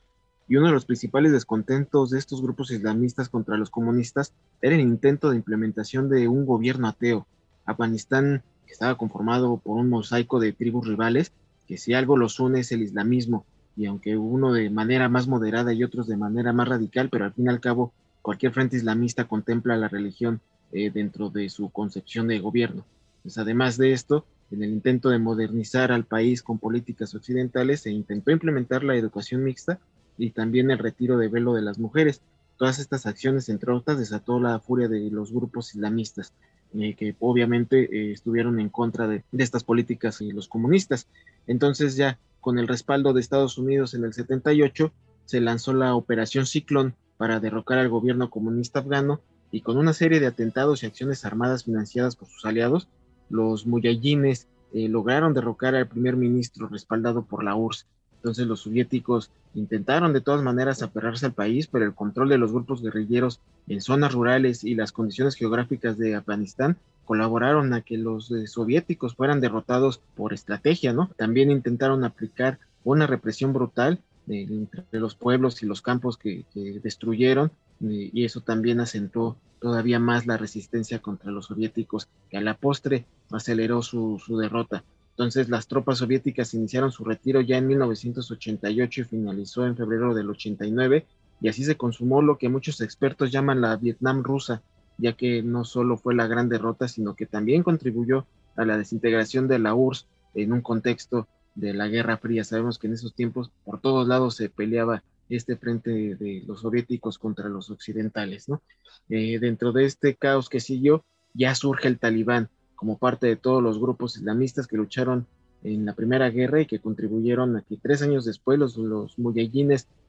y 0.49 0.57
uno 0.57 0.67
de 0.67 0.73
los 0.73 0.87
principales 0.87 1.33
descontentos 1.33 2.11
de 2.11 2.19
estos 2.19 2.43
grupos 2.43 2.71
islamistas 2.71 3.29
contra 3.29 3.57
los 3.57 3.71
comunistas 3.71 4.33
era 4.63 4.75
el 4.75 4.81
intento 4.81 5.31
de 5.31 5.37
implementación 5.37 6.09
de 6.09 6.27
un 6.27 6.47
gobierno 6.47 6.89
ateo. 6.89 7.27
Afganistán 7.67 8.43
estaba 8.67 8.97
conformado 8.97 9.59
por 9.59 9.79
un 9.79 9.91
mosaico 9.91 10.41
de 10.41 10.53
tribus 10.53 10.89
rivales, 10.89 11.33
que 11.67 11.77
si 11.77 11.93
algo 11.93 12.17
los 12.17 12.41
une 12.41 12.61
es 12.61 12.73
el 12.73 12.83
islamismo, 12.83 13.45
y 13.79 13.87
aunque 13.87 14.17
uno 14.17 14.53
de 14.53 14.71
manera 14.71 15.09
más 15.09 15.29
moderada 15.29 15.73
y 15.73 15.85
otros 15.85 16.09
de 16.09 16.17
manera 16.17 16.53
más 16.53 16.67
radical, 16.67 17.09
pero 17.11 17.25
al 17.25 17.33
fin 17.33 17.47
y 17.47 17.49
al 17.49 17.61
cabo 17.61 17.93
cualquier 18.23 18.53
frente 18.53 18.77
islamista 18.77 19.29
contempla 19.29 19.77
la 19.77 19.87
religión 19.87 20.41
eh, 20.73 20.91
dentro 20.91 21.31
de 21.31 21.49
su 21.49 21.71
concepción 21.71 22.27
de 22.27 22.41
gobierno. 22.41 22.85
Pues 23.23 23.39
además 23.39 23.79
de 23.79 23.93
esto, 23.93 24.27
en 24.51 24.65
el 24.65 24.71
intento 24.71 25.11
de 25.11 25.21
modernizar 25.21 25.93
al 25.93 26.05
país 26.05 26.43
con 26.43 26.59
políticas 26.59 27.15
occidentales, 27.15 27.83
se 27.83 27.93
intentó 27.93 28.33
implementar 28.33 28.83
la 28.83 28.97
educación 28.97 29.45
mixta 29.45 29.79
y 30.19 30.31
también 30.31 30.73
el 30.73 30.79
retiro 30.79 31.17
de 31.17 31.29
velo 31.29 31.55
de 31.55 31.63
las 31.63 31.79
mujeres. 31.79 32.21
Todas 32.57 32.81
estas 32.81 33.07
acciones, 33.07 33.49
entre 33.49 33.71
otras, 33.71 33.99
desató 33.99 34.41
la 34.41 34.59
furia 34.59 34.89
de 34.89 35.09
los 35.13 35.33
grupos 35.33 35.77
islamistas, 35.77 36.33
eh, 36.75 36.95
que 36.95 37.15
obviamente 37.21 37.85
eh, 37.85 38.13
estuvieron 38.13 38.59
en 38.59 38.71
contra 38.71 39.07
de, 39.07 39.23
de, 39.31 39.45
estas 39.45 39.63
políticas 39.63 40.21
y 40.21 40.33
los 40.33 40.49
comunistas. 40.49 41.07
Entonces 41.47 41.95
ya 41.95 42.19
con 42.40 42.59
el 42.59 42.68
respaldo 42.68 43.12
de 43.12 43.21
Estados 43.21 43.59
Unidos 43.59 43.95
en 43.95 44.04
el 44.04 44.14
78, 44.14 44.92
se 45.25 45.40
lanzó 45.40 45.73
la 45.73 45.95
Operación 45.95 46.47
Ciclón 46.47 46.95
para 47.16 47.40
derrocar 47.40 47.78
al 47.78 47.88
gobierno 47.88 48.30
comunista 48.30 48.80
afgano 48.80 49.21
y 49.50 49.62
con 49.62 49.76
una 49.76 49.92
serie 49.92 50.21
de 50.21 50.26
atentados 50.26 50.83
y 50.83 50.87
acciones 50.87 51.25
armadas 51.25 51.64
financiadas 51.64 52.16
por 52.16 52.28
sus 52.28 52.45
aliados, 52.45 52.88
los 53.28 53.66
muyallines 53.66 54.49
eh, 54.73 54.88
lograron 54.88 55.35
derrocar 55.35 55.75
al 55.75 55.88
primer 55.88 56.16
ministro 56.16 56.68
respaldado 56.68 57.25
por 57.25 57.42
la 57.42 57.54
URSS 57.54 57.87
entonces 58.18 58.47
los 58.47 58.61
soviéticos 58.61 59.30
intentaron 59.54 60.12
de 60.12 60.21
todas 60.21 60.42
maneras 60.42 60.83
aferrarse 60.83 61.26
al 61.26 61.33
país, 61.33 61.68
pero 61.68 61.85
el 61.85 61.95
control 61.95 62.28
de 62.28 62.38
los 62.38 62.52
grupos 62.52 62.83
guerrilleros 62.83 63.40
en 63.68 63.80
zonas 63.80 64.12
rurales 64.12 64.64
y 64.64 64.75
las 64.75 64.92
condiciones 64.92 65.37
geográficas 65.37 65.99
de 65.99 66.16
Afganistán 66.16 66.76
colaboraron 67.09 67.73
a 67.73 67.81
que 67.81 67.97
los 67.97 68.31
eh, 68.31 68.47
soviéticos 68.47 69.15
fueran 69.15 69.41
derrotados 69.41 70.03
por 70.15 70.35
estrategia, 70.35 70.93
¿no? 70.93 71.11
También 71.17 71.50
intentaron 71.50 72.05
aplicar 72.05 72.59
una 72.85 73.07
represión 73.07 73.55
brutal 73.55 73.99
entre 74.27 74.85
los 74.91 75.15
pueblos 75.15 75.62
y 75.62 75.67
los 75.67 75.81
campos 75.81 76.19
que, 76.19 76.45
destruyeron 76.83 77.50
eh, 77.81 78.11
y 78.12 78.27
eso 78.27 78.43
también 78.43 78.79
acentuó 78.81 79.38
todavía 79.59 79.99
más 79.99 80.27
la 80.27 80.37
resistencia 80.37 80.99
contra 80.99 81.33
los 81.33 81.47
soviéticos, 81.47 82.09
que 82.29 82.37
a 82.37 82.43
la 82.43 82.53
postre 82.53 83.07
aceleró 83.31 83.81
su 83.81 84.21
derrota. 84.38 84.85
Entonces 85.12 85.49
las 85.49 85.67
tropas 85.67 85.97
soviéticas 85.97 86.53
iniciaron 86.53 86.93
su 86.93 87.05
retiro 87.05 87.41
ya 87.41 87.57
en 87.57 87.69
1988 87.69 89.00
y 89.00 89.05
finalizó 89.05 89.67
en 89.67 89.79
febrero 89.79 90.12
del 90.12 90.29
89 90.29 91.07
y 91.41 91.49
así 91.49 91.65
se 91.65 91.79
consumó 91.79 92.21
lo 92.21 92.37
que 92.37 92.50
muchos 92.50 92.83
expertos 92.83 93.33
llaman 93.33 93.62
la 93.62 93.77
Vietnam 93.77 94.23
rusa, 94.23 94.61
ya 94.99 95.14
que 95.14 95.43
no 95.43 95.64
solo 95.64 95.97
fue 95.97 96.14
la 96.14 96.26
gran 96.26 96.49
derrota, 96.49 96.88
sino 96.88 97.14
que 97.14 97.26
también 97.26 97.62
contribuyó 97.62 98.26
a 98.57 98.64
la 98.64 98.76
desintegración 98.76 99.49
de 99.49 99.61
la 99.61 99.75
URSS 99.75 100.07
en 100.35 100.52
un 100.52 100.61
contexto 100.61 101.28
de 101.55 101.73
la 101.73 101.88
Guerra 101.88 102.19
Fría. 102.19 102.45
Sabemos 102.45 102.78
que 102.78 102.88
en 102.88 102.95
esos 102.95 103.14
tiempos 103.14 103.50
por 103.64 103.81
todos 103.81 104.07
lados 104.07 104.37
se 104.37 104.49
peleaba 104.50 105.02
este 105.28 105.57
frente 105.57 106.17
de 106.17 106.43
los 106.47 106.61
soviéticos 106.61 107.19
contra 107.19 107.49
los 107.49 107.71
occidentales. 107.71 108.49
¿no? 108.49 108.62
Eh, 109.09 109.38
dentro 109.38 109.73
de 109.73 109.85
este 109.85 110.17
caos 110.17 110.49
que 110.49 110.61
siguió, 110.61 111.05
ya 111.35 111.55
surge 111.55 111.88
el 111.88 111.99
talibán, 111.99 112.49
como 112.75 112.99
parte 112.99 113.26
de 113.26 113.37
todos 113.37 113.62
los 113.62 113.78
grupos 113.78 114.17
islamistas 114.17 114.67
que 114.67 114.76
lucharon 114.76 115.26
en 115.62 115.85
la 115.85 115.95
Primera 115.95 116.31
Guerra 116.31 116.61
y 116.61 116.67
que 116.67 116.81
contribuyeron 116.81 117.57
a 117.57 117.62
que 117.62 117.76
tres 117.76 118.02
años 118.02 118.25
después 118.25 118.59
los, 118.59 118.76
los 118.76 119.17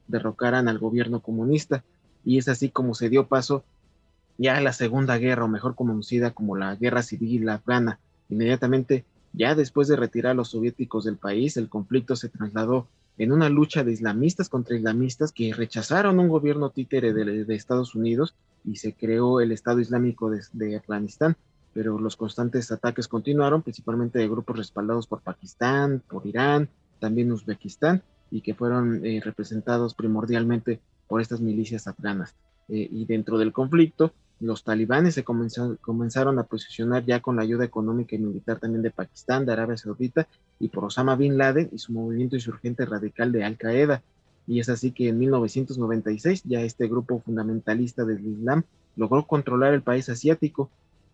derrocaran 0.06 0.68
al 0.68 0.78
gobierno 0.78 1.20
comunista. 1.20 1.84
Y 2.24 2.38
es 2.38 2.48
así 2.48 2.70
como 2.70 2.94
se 2.94 3.08
dio 3.08 3.26
paso 3.26 3.64
ya 4.40 4.60
la 4.60 4.72
Segunda 4.72 5.18
Guerra, 5.18 5.44
o 5.44 5.48
mejor 5.48 5.74
conocida 5.74 6.32
como 6.32 6.56
la 6.56 6.74
Guerra 6.74 7.02
Civil 7.02 7.48
Afgana. 7.48 8.00
Inmediatamente, 8.28 9.04
ya 9.32 9.54
después 9.54 9.86
de 9.86 9.96
retirar 9.96 10.32
a 10.32 10.34
los 10.34 10.50
soviéticos 10.50 11.04
del 11.04 11.16
país, 11.16 11.56
el 11.56 11.68
conflicto 11.68 12.16
se 12.16 12.28
trasladó 12.28 12.88
en 13.18 13.32
una 13.32 13.48
lucha 13.48 13.84
de 13.84 13.92
islamistas 13.92 14.48
contra 14.48 14.76
islamistas 14.76 15.30
que 15.32 15.52
rechazaron 15.52 16.18
un 16.18 16.28
gobierno 16.28 16.70
títere 16.70 17.12
de, 17.12 17.54
Estados 17.54 17.94
Unidos 17.94 18.34
y 18.64 18.76
se 18.76 18.94
creó 18.94 19.40
el 19.40 19.52
Estado 19.52 19.80
Islámico 19.80 20.30
de 20.30 20.76
Afganistán 20.76 21.36
pero 21.72 21.98
los 21.98 22.16
constantes 22.16 22.70
ataques 22.72 23.08
continuaron, 23.08 23.62
principalmente 23.62 24.18
de 24.18 24.28
grupos 24.28 24.56
respaldados 24.56 25.06
por 25.06 25.20
Pakistán, 25.20 26.02
por 26.08 26.26
Irán, 26.26 26.68
también 26.98 27.32
Uzbekistán, 27.32 28.02
y 28.30 28.40
que 28.42 28.54
fueron 28.54 29.04
eh, 29.04 29.20
representados 29.24 29.94
primordialmente 29.94 30.80
por 31.08 31.20
estas 31.20 31.40
milicias 31.40 31.86
afganas. 31.86 32.34
Eh, 32.68 32.88
y 32.90 33.04
dentro 33.04 33.38
del 33.38 33.52
conflicto, 33.52 34.12
los 34.40 34.64
talibanes 34.64 35.14
se 35.14 35.24
comenzaron 35.24 36.38
a 36.38 36.44
posicionar 36.44 37.04
ya 37.04 37.20
con 37.20 37.36
la 37.36 37.42
ayuda 37.42 37.64
económica 37.64 38.16
y 38.16 38.18
militar 38.18 38.58
también 38.58 38.82
de 38.82 38.90
Pakistán, 38.90 39.44
de 39.44 39.52
Arabia 39.52 39.76
Saudita 39.76 40.26
y 40.58 40.68
por 40.68 40.84
Osama 40.84 41.14
Bin 41.14 41.36
Laden 41.36 41.68
y 41.72 41.78
su 41.78 41.92
movimiento 41.92 42.36
insurgente 42.36 42.86
radical 42.86 43.32
de 43.32 43.44
Al 43.44 43.56
Qaeda. 43.56 44.02
Y 44.46 44.60
es 44.60 44.68
así 44.68 44.92
que 44.92 45.08
en 45.08 45.18
1996 45.18 46.42
ya 46.44 46.62
este 46.62 46.88
grupo 46.88 47.20
fundamentalista 47.20 48.04
del 48.04 48.26
Islam 48.26 48.64
logró 48.96 49.26
controlar 49.26 49.74
el 49.74 49.82
país 49.82 50.08
asiático 50.08 50.70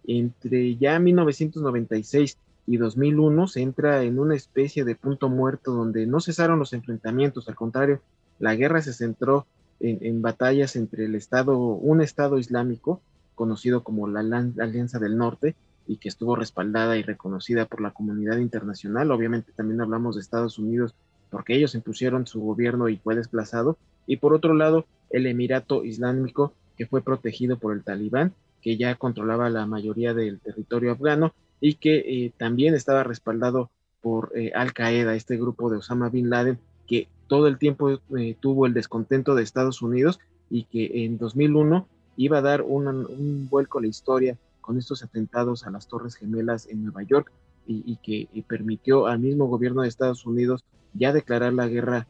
entre 0.06 0.76
ya 0.76 0.99
1996 0.99 2.38
y 2.66 2.76
2001 2.76 3.49
se 3.49 3.62
entra 3.62 4.02
en 4.02 4.18
una 4.18 4.35
especie 4.35 4.85
de 4.85 4.95
punto 4.95 5.28
muerto 5.28 5.73
donde 5.73 6.06
no 6.06 6.21
cesaron 6.21 6.59
los 6.59 6.73
enfrentamientos, 6.73 7.49
al 7.49 7.54
contrario, 7.54 8.00
la 8.38 8.54
guerra 8.54 8.83
se 8.83 8.92
centró 8.92 9.47
en, 9.78 10.23
batallas 10.23 10.75
entre 10.76 11.04
el 11.04 11.14
Estado, 11.14 11.59
un 11.59 12.00
Estado 12.00 12.38
islámico, 12.38 13.00
conocido 13.37 13.85
como 13.85 14.09
la, 14.09 14.21
Alianza 14.21 14.99
del 14.99 15.16
Norte, 15.16 15.55
y 15.87 15.99
que 15.99 16.09
estuvo 16.09 16.35
respaldada 16.35 16.97
y 16.97 17.05
reconocida 17.05 17.66
por 17.66 17.81
la 17.81 17.93
comunidad 17.93 18.38
internacional. 18.38 19.12
Obviamente 19.12 19.52
también 19.52 19.81
hablamos 19.81 20.16
de 20.16 20.21
Estados 20.21 20.59
Unidos 20.59 20.97
porque 21.31 21.55
ellos 21.55 21.76
impusieron 21.76 22.26
su 22.26 22.40
gobierno 22.40 22.88
y 22.88 22.97
fue 22.97 23.14
desplazado. 23.14 23.78
Y 24.05 24.16
por 24.16 24.35
otro 24.35 24.52
lado, 24.52 24.87
el 25.11 25.26
Emirato 25.26 25.85
Islámico, 25.85 26.55
que 26.76 26.87
fue 26.87 27.02
protegido 27.02 27.57
por 27.57 27.73
el 27.73 27.85
talibán 27.85 28.35
que 28.66 28.76
ya 28.76 28.97
controlaba 28.97 29.49
la 29.49 29.64
mayoría 29.64 30.12
del 30.12 30.40
territorio 30.40 30.90
afgano 30.90 31.33
y 31.61 31.75
que 31.75 31.99
eh, 31.99 32.33
también 32.37 32.75
estaba 32.75 33.05
respaldado 33.05 33.71
por 34.00 34.33
eh, 34.35 34.50
Al 34.57 34.73
Qaeda, 34.73 35.14
este 35.14 35.37
grupo 35.37 35.71
de 35.71 35.76
Osama 35.76 36.09
Bin 36.09 36.31
Laden, 36.31 36.59
que 36.88 37.07
todo 37.28 37.47
el 37.47 37.59
tiempo 37.59 38.00
eh, 38.19 38.37
tuvo 38.40 38.66
el 38.66 38.75
descontento 38.75 39.37
de 39.37 39.45
Estados 39.45 39.83
Unidos 39.83 40.19
y 40.50 40.64
que 40.64 41.05
en 41.05 41.16
2001 41.16 41.87
iba 42.16 42.38
a 42.38 42.42
dar 42.42 42.62
un 42.62 43.49
vuelco 43.50 43.78
a 43.78 43.82
la 43.82 43.88
historia 43.88 44.37
con 44.61 44.78
estos 44.78 45.02
atentados 45.02 45.66
a 45.66 45.70
las 45.70 45.87
Torres 45.87 46.16
Gemelas 46.16 46.66
en 46.66 46.85
Nueva 46.85 47.02
York 47.04 47.30
y, 47.66 47.96
que 47.96 48.28
permitió 48.46 49.06
al 49.06 49.18
mismo 49.18 49.46
gobierno 49.46 49.82
de 49.82 49.88
Estados 49.88 50.26
Unidos 50.26 50.64
ya 50.94 51.12
declarar 51.12 51.52
la 51.52 51.68
guerra 51.68 52.06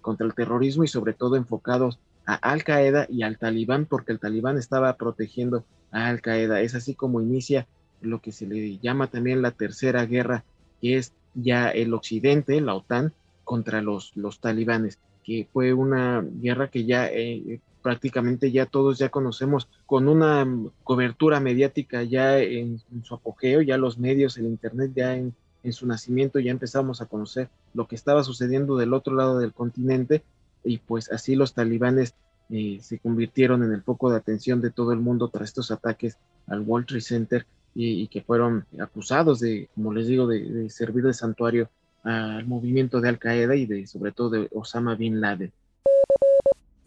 contra 0.00 0.26
el 0.26 0.34
terrorismo 0.34 0.84
y 0.84 0.88
sobre 0.88 1.12
todo 1.12 1.36
enfocados 1.36 1.98
a 2.24 2.34
Al 2.34 2.64
Qaeda 2.64 3.06
y 3.08 3.22
al 3.22 3.38
Talibán, 3.38 3.86
porque 3.86 4.12
el 4.12 4.18
Talibán 4.18 4.58
estaba 4.58 4.96
protegiendo 4.96 5.64
al 5.90 6.20
Qaeda. 6.20 6.60
Es 6.60 6.74
así 6.74 6.94
como 6.94 7.20
inicia 7.20 7.66
lo 8.00 8.20
que 8.20 8.32
se 8.32 8.46
le 8.46 8.78
llama 8.78 9.08
también 9.08 9.42
la 9.42 9.52
tercera 9.52 10.06
guerra, 10.06 10.44
que 10.80 10.96
es 10.96 11.12
ya 11.34 11.68
el 11.70 11.94
occidente, 11.94 12.60
la 12.60 12.74
OTAN, 12.74 13.12
contra 13.44 13.80
los, 13.80 14.12
los 14.16 14.40
talibanes, 14.40 14.98
que 15.22 15.48
fue 15.52 15.72
una 15.72 16.20
guerra 16.20 16.68
que 16.68 16.84
ya 16.84 17.06
eh, 17.06 17.60
prácticamente 17.86 18.50
ya 18.50 18.66
todos 18.66 18.98
ya 18.98 19.10
conocemos, 19.10 19.68
con 19.86 20.08
una 20.08 20.44
cobertura 20.82 21.38
mediática 21.38 22.02
ya 22.02 22.40
en, 22.40 22.82
su 23.04 23.14
apogeo, 23.14 23.62
ya 23.62 23.78
los 23.78 23.96
medios, 23.96 24.36
el 24.38 24.46
Internet 24.46 24.90
ya 24.96 25.14
en, 25.14 25.36
su 25.70 25.86
nacimiento, 25.86 26.40
ya 26.40 26.50
empezamos 26.50 27.00
a 27.00 27.06
conocer 27.06 27.48
lo 27.74 27.86
que 27.86 27.94
estaba 27.94 28.24
sucediendo 28.24 28.76
del 28.76 28.92
otro 28.92 29.14
lado 29.14 29.38
del 29.38 29.52
continente 29.52 30.24
y 30.64 30.78
pues 30.78 31.12
así 31.12 31.36
los 31.36 31.54
talibanes 31.54 32.16
eh, 32.50 32.78
se 32.82 32.98
convirtieron 32.98 33.62
en 33.62 33.70
el 33.70 33.84
foco 33.84 34.10
de 34.10 34.16
atención 34.16 34.60
de 34.60 34.70
todo 34.70 34.92
el 34.92 34.98
mundo 34.98 35.28
tras 35.28 35.50
estos 35.50 35.70
ataques 35.70 36.18
al 36.48 36.62
World 36.62 36.88
Trade 36.88 37.00
Center 37.02 37.46
y, 37.72 38.08
que 38.08 38.20
fueron 38.20 38.66
acusados 38.80 39.38
de, 39.38 39.68
como 39.76 39.92
les 39.92 40.08
digo, 40.08 40.26
de, 40.26 40.40
de 40.40 40.70
servir 40.70 41.04
de 41.04 41.14
santuario 41.14 41.68
al 42.02 42.46
movimiento 42.46 43.00
de 43.00 43.10
Al 43.10 43.20
Qaeda 43.20 43.54
y 43.54 43.64
de 43.64 43.86
sobre 43.86 44.10
todo 44.10 44.30
de 44.30 44.48
Osama 44.52 44.96
bin 44.96 45.20
Laden. 45.20 45.52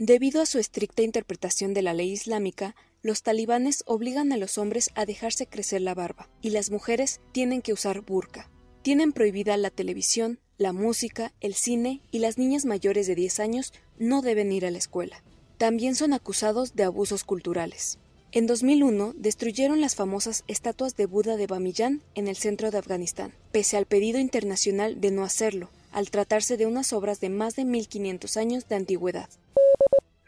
Debido 0.02 0.42
a 0.42 0.46
su 0.46 0.60
estricta 0.60 1.02
interpretación 1.02 1.74
de 1.74 1.82
la 1.82 1.94
ley 1.94 2.14
islámica, 2.14 2.74
los 3.02 3.22
talibanes 3.22 3.84
obligan 3.86 4.32
a 4.32 4.38
los 4.38 4.58
hombres 4.58 4.92
a 4.96 5.06
dejarse 5.06 5.46
crecer 5.46 5.82
la 5.82 5.94
barba 5.94 6.30
y 6.42 6.52
las 6.52 6.72
mujeres 6.72 7.20
tienen 7.34 7.62
que 7.62 7.74
usar 7.74 8.00
burka. 8.00 8.50
Tienen 8.82 9.12
prohibida 9.12 9.58
la 9.58 9.70
televisión, 9.70 10.40
la 10.58 10.72
música, 10.72 11.34
el 11.42 11.54
cine 11.54 12.02
y 12.12 12.20
las 12.20 12.38
niñas 12.38 12.64
mayores 12.64 13.08
de 13.08 13.16
10 13.16 13.42
años 13.42 13.74
no 13.98 14.22
deben 14.22 14.54
ir 14.54 14.66
a 14.66 14.72
la 14.72 14.78
escuela. 14.78 15.22
También 15.58 15.96
son 15.96 16.14
acusados 16.14 16.76
de 16.76 16.84
abusos 16.84 17.26
culturales. 17.26 18.00
En 18.32 18.48
2001 18.48 19.16
destruyeron 19.18 19.82
las 19.82 19.96
famosas 19.96 20.46
estatuas 20.48 20.96
de 20.96 21.08
Buda 21.08 21.36
de 21.36 21.48
Bamiyan 21.48 22.04
en 22.16 22.30
el 22.30 22.38
centro 22.38 22.72
de 22.72 22.78
Afganistán, 22.78 23.34
pese 23.52 23.76
al 23.76 23.86
pedido 23.86 24.18
internacional 24.18 25.02
de 25.02 25.12
no 25.12 25.26
hacerlo, 25.26 25.70
al 25.92 26.10
tratarse 26.10 26.56
de 26.56 26.68
unas 26.68 26.94
obras 26.94 27.20
de 27.20 27.28
más 27.28 27.58
de 27.58 27.66
1500 27.66 28.38
años 28.38 28.70
de 28.70 28.76
antigüedad. 28.76 29.30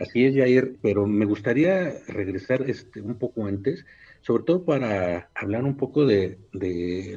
Así 0.02 0.26
es, 0.26 0.36
Jair, 0.36 0.78
pero 0.82 1.06
me 1.06 1.26
gustaría 1.26 1.94
regresar 2.08 2.64
este, 2.68 3.02
un 3.02 3.20
poco 3.20 3.46
antes, 3.46 3.86
sobre 4.22 4.44
todo 4.44 4.66
para 4.66 5.30
hablar 5.36 5.64
un 5.64 5.78
poco 5.78 6.08
de, 6.08 6.40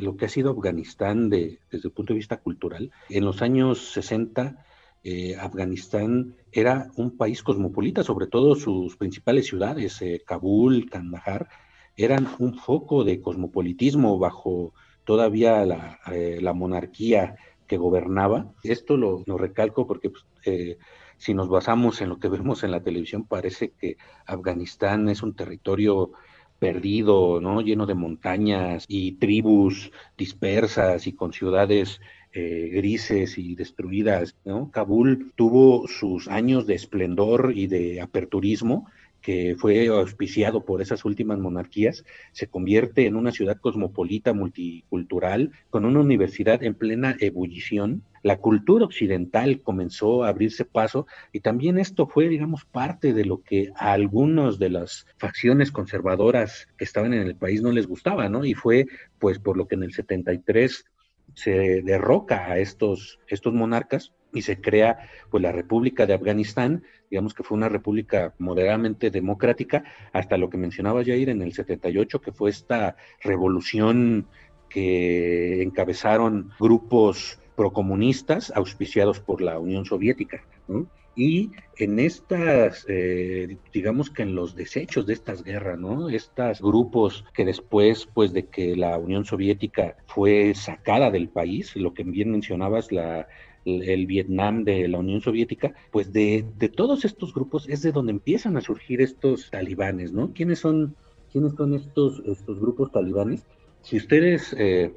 lo 0.03 0.17
que 0.17 0.27
ha 0.27 0.29
sido 0.29 0.51
Afganistán 0.51 1.31
desde 1.31 1.59
el 1.73 1.91
punto 1.93 2.13
de 2.13 2.19
vista 2.19 2.37
cultural. 2.37 2.91
En 3.09 3.25
los 3.25 3.41
años 3.41 3.93
60, 3.93 4.67
eh, 5.03 5.35
Afganistán 5.37 6.35
era 6.53 6.91
un 6.97 7.17
país 7.17 7.43
cosmopolita, 7.43 8.03
sobre 8.03 8.27
todo 8.27 8.55
sus 8.55 8.97
principales 8.99 9.47
ciudades, 9.47 10.03
eh, 10.03 10.23
Kabul, 10.27 10.91
Kandahar, 10.91 11.49
eran 11.97 12.29
un 12.39 12.59
foco 12.59 13.03
de 13.03 13.23
cosmopolitismo 13.23 14.19
bajo 14.19 14.75
todavía 15.05 15.65
la, 15.65 16.01
eh, 16.13 16.39
monarquía 16.55 17.37
que 17.67 17.79
gobernaba. 17.79 18.53
Esto 18.63 18.99
lo, 18.99 19.25
recalco 19.39 19.87
porque 19.87 20.11
pues, 20.11 20.77
si 21.19 21.35
nos 21.35 21.49
basamos 21.49 22.01
en 22.01 22.09
lo 22.09 22.19
que 22.19 22.29
vemos 22.29 22.65
en 22.65 22.71
la 22.71 22.83
televisión, 22.83 23.25
parece 23.25 23.73
que 23.79 23.97
Afganistán 24.27 25.09
es 25.09 25.23
un 25.23 25.35
territorio 25.35 26.13
perdido, 26.59 27.41
¿no? 27.41 27.61
Lleno 27.61 27.87
de 27.87 27.95
montañas 27.95 28.85
y 28.89 29.13
tribus 29.13 29.93
dispersas 30.17 31.07
y 31.07 31.13
con 31.13 31.33
ciudades 31.33 32.01
eh, 32.37 32.71
grises 32.73 33.39
y 33.39 33.55
destruidas. 33.55 34.35
¿no? 34.45 34.69
Kabul 34.73 35.33
tuvo 35.37 35.87
sus 35.87 36.27
años 36.27 36.67
de 36.67 36.75
esplendor 36.75 37.53
y 37.55 37.69
de 37.69 38.01
aperturismo, 38.01 38.91
que 39.21 39.55
fue 39.57 39.87
auspiciado 39.87 40.65
por 40.65 40.83
esas 40.83 41.05
últimas 41.05 41.39
monarquías, 41.39 42.05
se 42.33 42.49
convierte 42.49 43.07
en 43.07 43.15
una 43.15 43.31
ciudad 43.31 43.59
cosmopolita, 43.59 44.33
multicultural, 44.33 45.53
con 45.71 45.85
una 45.85 46.01
universidad 46.01 46.65
en 46.65 46.75
plena 46.75 47.17
ebullición. 47.21 48.03
La 48.25 48.39
cultura 48.39 48.87
occidental 48.87 49.61
comenzó 49.61 50.25
a 50.25 50.31
abrirse 50.31 50.65
paso 50.65 51.07
y 51.31 51.41
también 51.41 51.79
esto 51.79 52.07
fue, 52.07 52.31
digamos, 52.31 52.65
parte 52.65 53.13
de 53.13 53.27
lo 53.27 53.43
que 53.43 53.71
a 53.77 53.93
algunos 53.93 54.59
de 54.59 54.71
las 54.71 55.07
facciones 55.19 55.71
conservadoras 55.71 56.67
que 56.79 56.85
estaban 56.85 57.13
en 57.13 57.21
el 57.21 57.37
país 57.37 57.61
no 57.61 57.71
les 57.71 57.87
gustaba, 57.87 58.31
¿no? 58.31 58.47
Y 58.47 58.55
fue, 58.55 58.87
pues, 59.19 59.39
por 59.39 59.59
lo 59.59 59.69
que 59.69 59.75
en 59.75 59.83
el 59.83 59.93
73 59.93 60.87
se 61.35 61.83
derroca 61.83 62.47
a 62.47 62.57
estos, 62.57 63.21
estos 63.29 63.53
monarcas 63.53 64.15
y 64.33 64.41
se 64.41 64.59
crea 64.59 65.11
pues 65.31 65.43
la 65.43 65.53
República 65.53 66.07
de 66.07 66.15
Afganistán, 66.15 66.83
digamos 67.11 67.35
que 67.35 67.43
fue 67.43 67.59
una 67.59 67.69
república 67.69 68.33
moderadamente 68.39 69.11
democrática, 69.11 69.85
hasta 70.15 70.39
lo 70.39 70.49
que 70.49 70.57
mencionaba 70.57 71.05
Jair 71.05 71.29
en 71.29 71.43
el 71.43 71.53
78, 71.53 72.23
que 72.23 72.33
fue 72.33 72.49
esta 72.49 72.97
revolución 73.21 74.29
que 74.71 75.63
encabezaron 75.63 76.51
grupos 76.59 77.39
procomunistas 77.57 78.53
auspiciados 78.55 79.21
por 79.21 79.41
la 79.41 79.59
Unión 79.59 79.85
Soviética. 79.85 80.45
¿no? 80.69 80.87
y 81.17 81.51
en 81.77 81.99
estas, 81.99 82.85
eh, 82.89 83.57
digamos 83.73 84.11
que 84.11 84.23
en 84.23 84.35
los 84.35 84.55
desechos 84.55 85.07
de 85.07 85.13
estas 85.13 85.45
guerras, 85.45 85.79
¿no? 85.79 86.09
Estos 86.09 86.61
grupos 86.61 87.25
que 87.35 87.45
después, 87.45 88.09
pues 88.13 88.33
de 88.33 88.47
que 88.47 88.77
la 88.77 88.99
Unión 88.99 89.25
Soviética 89.25 89.97
fue 90.07 90.55
sacada 90.55 91.11
del 91.11 91.29
país, 91.29 91.77
lo 91.77 91.95
que 91.95 92.03
bien 92.03 92.31
mencionabas, 92.31 92.91
la, 92.91 93.29
el 93.65 94.07
Vietnam 94.07 94.65
de 94.65 94.89
la 94.89 94.99
Unión 94.99 95.21
Soviética, 95.21 95.75
pues 95.91 96.13
de, 96.13 96.45
de, 96.59 96.69
todos 96.69 97.05
estos 97.05 97.33
grupos 97.33 97.69
es 97.69 97.83
de 97.83 97.93
donde 97.93 98.13
empiezan 98.13 98.57
a 98.57 98.61
surgir 98.61 99.01
estos 99.01 99.51
talibanes, 99.51 100.13
¿no? 100.13 100.33
¿Quiénes 100.33 100.59
son, 100.59 100.97
quiénes 101.33 101.53
son 101.53 101.75
estos, 101.75 102.23
estos 102.27 102.59
grupos 102.59 102.91
talibanes? 102.91 103.47
Si 103.83 103.97
ustedes 103.99 104.55
eh, 104.59 104.93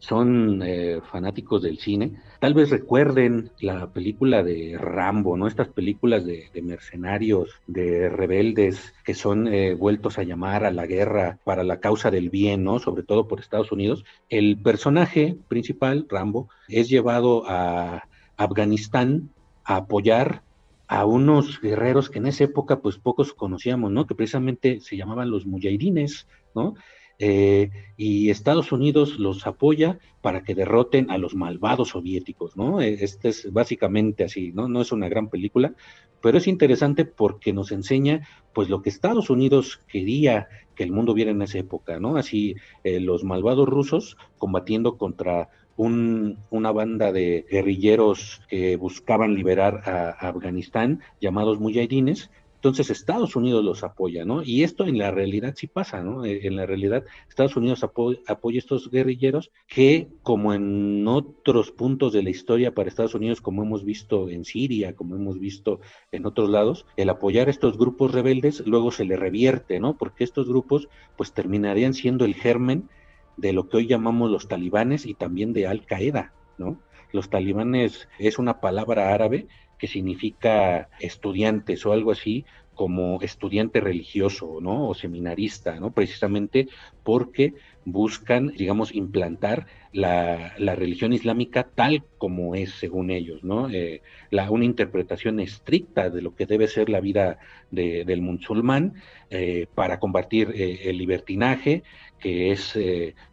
son 0.00 0.62
eh, 0.64 1.00
fanáticos 1.12 1.62
del 1.62 1.78
cine, 1.78 2.14
tal 2.40 2.54
vez 2.54 2.70
recuerden 2.70 3.50
la 3.60 3.92
película 3.92 4.42
de 4.42 4.76
Rambo, 4.78 5.36
¿no? 5.36 5.46
Estas 5.46 5.68
películas 5.68 6.24
de, 6.24 6.50
mercenarios, 6.62 7.50
de 7.66 8.08
rebeldes 8.08 8.94
que 9.04 9.14
son 9.14 9.46
eh, 9.46 9.74
vueltos 9.74 10.18
a 10.18 10.22
llamar 10.22 10.64
a 10.64 10.70
la 10.70 10.86
guerra 10.86 11.38
para 11.44 11.62
la 11.62 11.80
causa 11.80 12.10
del 12.10 12.30
bien, 12.30 12.64
¿no? 12.64 12.78
Sobre 12.78 13.02
todo 13.02 13.28
por 13.28 13.40
Estados 13.40 13.72
Unidos. 13.72 14.04
El 14.30 14.56
personaje 14.56 15.36
principal, 15.48 16.06
Rambo, 16.08 16.48
es 16.68 16.88
llevado 16.88 17.44
a 17.46 18.04
Afganistán 18.38 19.28
a 19.64 19.76
apoyar 19.76 20.42
a 20.88 21.04
unos 21.04 21.60
guerreros 21.60 22.08
que 22.08 22.18
en 22.18 22.26
esa 22.26 22.44
época 22.44 22.80
pues 22.80 22.96
pocos 22.96 23.34
conocíamos, 23.34 23.92
¿no? 23.92 24.06
Que 24.06 24.14
precisamente 24.14 24.80
se 24.80 24.96
llamaban 24.96 25.30
los 25.30 25.46
mujahidines, 25.46 26.26
¿no? 26.54 26.74
Eh, 27.22 27.70
y 27.98 28.30
Estados 28.30 28.72
Unidos 28.72 29.18
los 29.18 29.46
apoya 29.46 29.98
para 30.22 30.42
que 30.42 30.54
derroten 30.54 31.10
a 31.10 31.18
los 31.18 31.34
malvados 31.34 31.90
soviéticos, 31.90 32.56
¿no? 32.56 32.80
Eh, 32.80 32.96
este 33.02 33.28
es 33.28 33.52
básicamente 33.52 34.24
así, 34.24 34.52
¿no? 34.52 34.68
No 34.68 34.80
es 34.80 34.90
una 34.90 35.06
gran 35.10 35.28
película, 35.28 35.74
pero 36.22 36.38
es 36.38 36.48
interesante 36.48 37.04
porque 37.04 37.52
nos 37.52 37.72
enseña, 37.72 38.26
pues, 38.54 38.70
lo 38.70 38.80
que 38.80 38.88
Estados 38.88 39.28
Unidos 39.28 39.82
quería 39.86 40.48
que 40.74 40.82
el 40.82 40.92
mundo 40.92 41.12
viera 41.12 41.30
en 41.30 41.42
esa 41.42 41.58
época, 41.58 42.00
¿no? 42.00 42.16
Así, 42.16 42.56
eh, 42.84 43.00
los 43.00 43.22
malvados 43.22 43.68
rusos 43.68 44.16
combatiendo 44.38 44.96
contra 44.96 45.50
una 45.76 46.72
banda 46.72 47.10
de 47.10 47.46
guerrilleros 47.50 48.42
que 48.48 48.76
buscaban 48.76 49.34
liberar 49.34 49.82
a, 49.86 50.08
a 50.10 50.28
Afganistán, 50.28 51.00
llamados 51.20 51.58
mujahidines, 51.58 52.30
entonces 52.60 52.90
Estados 52.90 53.36
Unidos 53.36 53.64
los 53.64 53.82
apoya, 53.84 54.26
¿no? 54.26 54.42
Y 54.42 54.64
esto 54.64 54.84
en 54.86 54.98
la 54.98 55.10
realidad 55.10 55.54
sí 55.56 55.66
pasa, 55.66 56.02
¿no? 56.02 56.26
Eh, 56.26 56.46
en 56.46 56.56
la 56.56 56.66
realidad 56.66 57.06
Estados 57.26 57.56
Unidos 57.56 57.82
apoya, 57.82 58.18
apoya 58.28 58.58
estos 58.58 58.90
guerrilleros 58.90 59.50
que, 59.66 60.08
como 60.22 60.52
en 60.52 61.08
otros 61.08 61.70
puntos 61.70 62.12
de 62.12 62.22
la 62.22 62.28
historia 62.28 62.74
para 62.74 62.90
Estados 62.90 63.14
Unidos, 63.14 63.40
como 63.40 63.62
hemos 63.62 63.82
visto 63.82 64.28
en 64.28 64.44
Siria, 64.44 64.94
como 64.94 65.14
hemos 65.14 65.40
visto 65.40 65.80
en 66.12 66.26
otros 66.26 66.50
lados, 66.50 66.84
el 66.98 67.08
apoyar 67.08 67.48
a 67.48 67.50
estos 67.50 67.78
grupos 67.78 68.12
rebeldes 68.12 68.62
luego 68.66 68.92
se 68.92 69.06
le 69.06 69.16
revierte, 69.16 69.80
¿no? 69.80 69.96
Porque 69.96 70.22
estos 70.22 70.46
grupos 70.46 70.90
pues 71.16 71.32
terminarían 71.32 71.94
siendo 71.94 72.26
el 72.26 72.34
germen 72.34 72.90
de 73.38 73.54
lo 73.54 73.70
que 73.70 73.78
hoy 73.78 73.86
llamamos 73.86 74.30
los 74.30 74.48
talibanes 74.48 75.06
y 75.06 75.14
también 75.14 75.54
de 75.54 75.66
Al 75.66 75.86
Qaeda, 75.86 76.34
¿no? 76.58 76.78
Los 77.10 77.30
talibanes 77.30 78.06
es 78.18 78.38
una 78.38 78.60
palabra 78.60 79.14
árabe 79.14 79.48
que 79.80 79.88
significa 79.88 80.90
estudiantes 81.00 81.84
o 81.86 81.92
algo 81.92 82.12
así, 82.12 82.44
como 82.80 83.20
estudiante 83.20 83.78
religioso, 83.78 84.58
¿no? 84.62 84.88
O 84.88 84.94
seminarista, 84.94 85.78
¿no? 85.78 85.92
Precisamente 85.92 86.66
porque 87.02 87.52
buscan, 87.84 88.48
digamos, 88.56 88.94
implantar 88.94 89.66
la, 89.92 90.54
religión 90.56 91.12
islámica 91.12 91.64
tal 91.74 92.04
como 92.16 92.54
es, 92.54 92.70
según 92.70 93.10
ellos, 93.10 93.44
¿no? 93.44 93.68
Eh, 93.68 94.00
la, 94.30 94.50
una 94.50 94.64
interpretación 94.64 95.40
estricta 95.40 96.08
de 96.08 96.22
lo 96.22 96.34
que 96.34 96.46
debe 96.46 96.68
ser 96.68 96.88
la 96.88 97.00
vida 97.00 97.38
del 97.70 98.22
musulmán 98.22 98.94
eh, 99.28 99.66
para 99.74 99.98
combatir 99.98 100.50
eh, 100.54 100.88
el 100.88 100.96
libertinaje, 100.96 101.82
que 102.18 102.50
es, 102.50 102.78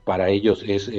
para 0.04 0.30
ellos 0.30 0.64
es 0.68 0.92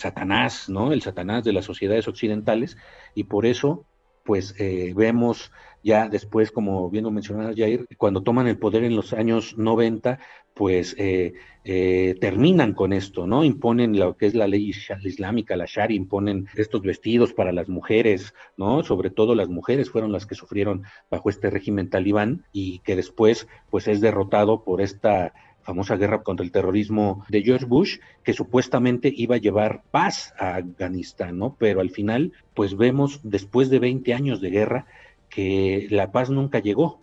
Satanás, 0.00 0.70
¿no? 0.70 0.92
El 0.92 1.02
Satanás 1.02 1.44
de 1.44 1.52
las 1.52 1.66
sociedades 1.66 2.08
occidentales, 2.08 2.78
y 3.14 3.24
por 3.24 3.44
eso 3.44 3.84
pues 4.26 4.54
eh, 4.58 4.92
vemos 4.94 5.52
ya 5.82 6.08
después, 6.08 6.50
como 6.50 6.90
bien 6.90 7.04
lo 7.04 7.12
mencionaba 7.12 7.54
Jair, 7.56 7.86
cuando 7.96 8.22
toman 8.22 8.48
el 8.48 8.58
poder 8.58 8.82
en 8.82 8.96
los 8.96 9.12
años 9.12 9.56
90, 9.56 10.18
pues 10.52 10.96
eh, 10.98 11.34
eh, 11.64 12.16
terminan 12.20 12.72
con 12.72 12.92
esto, 12.92 13.26
¿no? 13.26 13.44
Imponen 13.44 13.96
lo 13.96 14.16
que 14.16 14.26
es 14.26 14.34
la 14.34 14.48
ley 14.48 14.72
islámica, 15.04 15.54
la 15.54 15.66
Shari, 15.66 15.94
imponen 15.94 16.48
estos 16.56 16.82
vestidos 16.82 17.32
para 17.34 17.52
las 17.52 17.68
mujeres, 17.68 18.34
¿no? 18.56 18.82
Sobre 18.82 19.10
todo 19.10 19.34
las 19.34 19.48
mujeres 19.48 19.90
fueron 19.90 20.12
las 20.12 20.26
que 20.26 20.34
sufrieron 20.34 20.82
bajo 21.10 21.30
este 21.30 21.50
régimen 21.50 21.88
talibán 21.88 22.46
y 22.52 22.80
que 22.80 22.96
después, 22.96 23.46
pues 23.70 23.86
es 23.86 24.00
derrotado 24.00 24.64
por 24.64 24.80
esta 24.80 25.34
famosa 25.66 25.96
guerra 25.96 26.22
contra 26.22 26.46
el 26.46 26.52
terrorismo 26.52 27.24
de 27.28 27.42
George 27.42 27.66
Bush, 27.66 27.98
que 28.22 28.32
supuestamente 28.32 29.12
iba 29.14 29.34
a 29.34 29.40
llevar 29.40 29.82
paz 29.90 30.32
a 30.38 30.54
Afganistán, 30.54 31.38
¿no? 31.38 31.56
Pero 31.58 31.80
al 31.80 31.90
final, 31.90 32.32
pues 32.54 32.76
vemos 32.76 33.20
después 33.24 33.68
de 33.68 33.80
20 33.80 34.14
años 34.14 34.40
de 34.40 34.50
guerra 34.50 34.86
que 35.28 35.88
la 35.90 36.12
paz 36.12 36.30
nunca 36.30 36.60
llegó, 36.60 37.00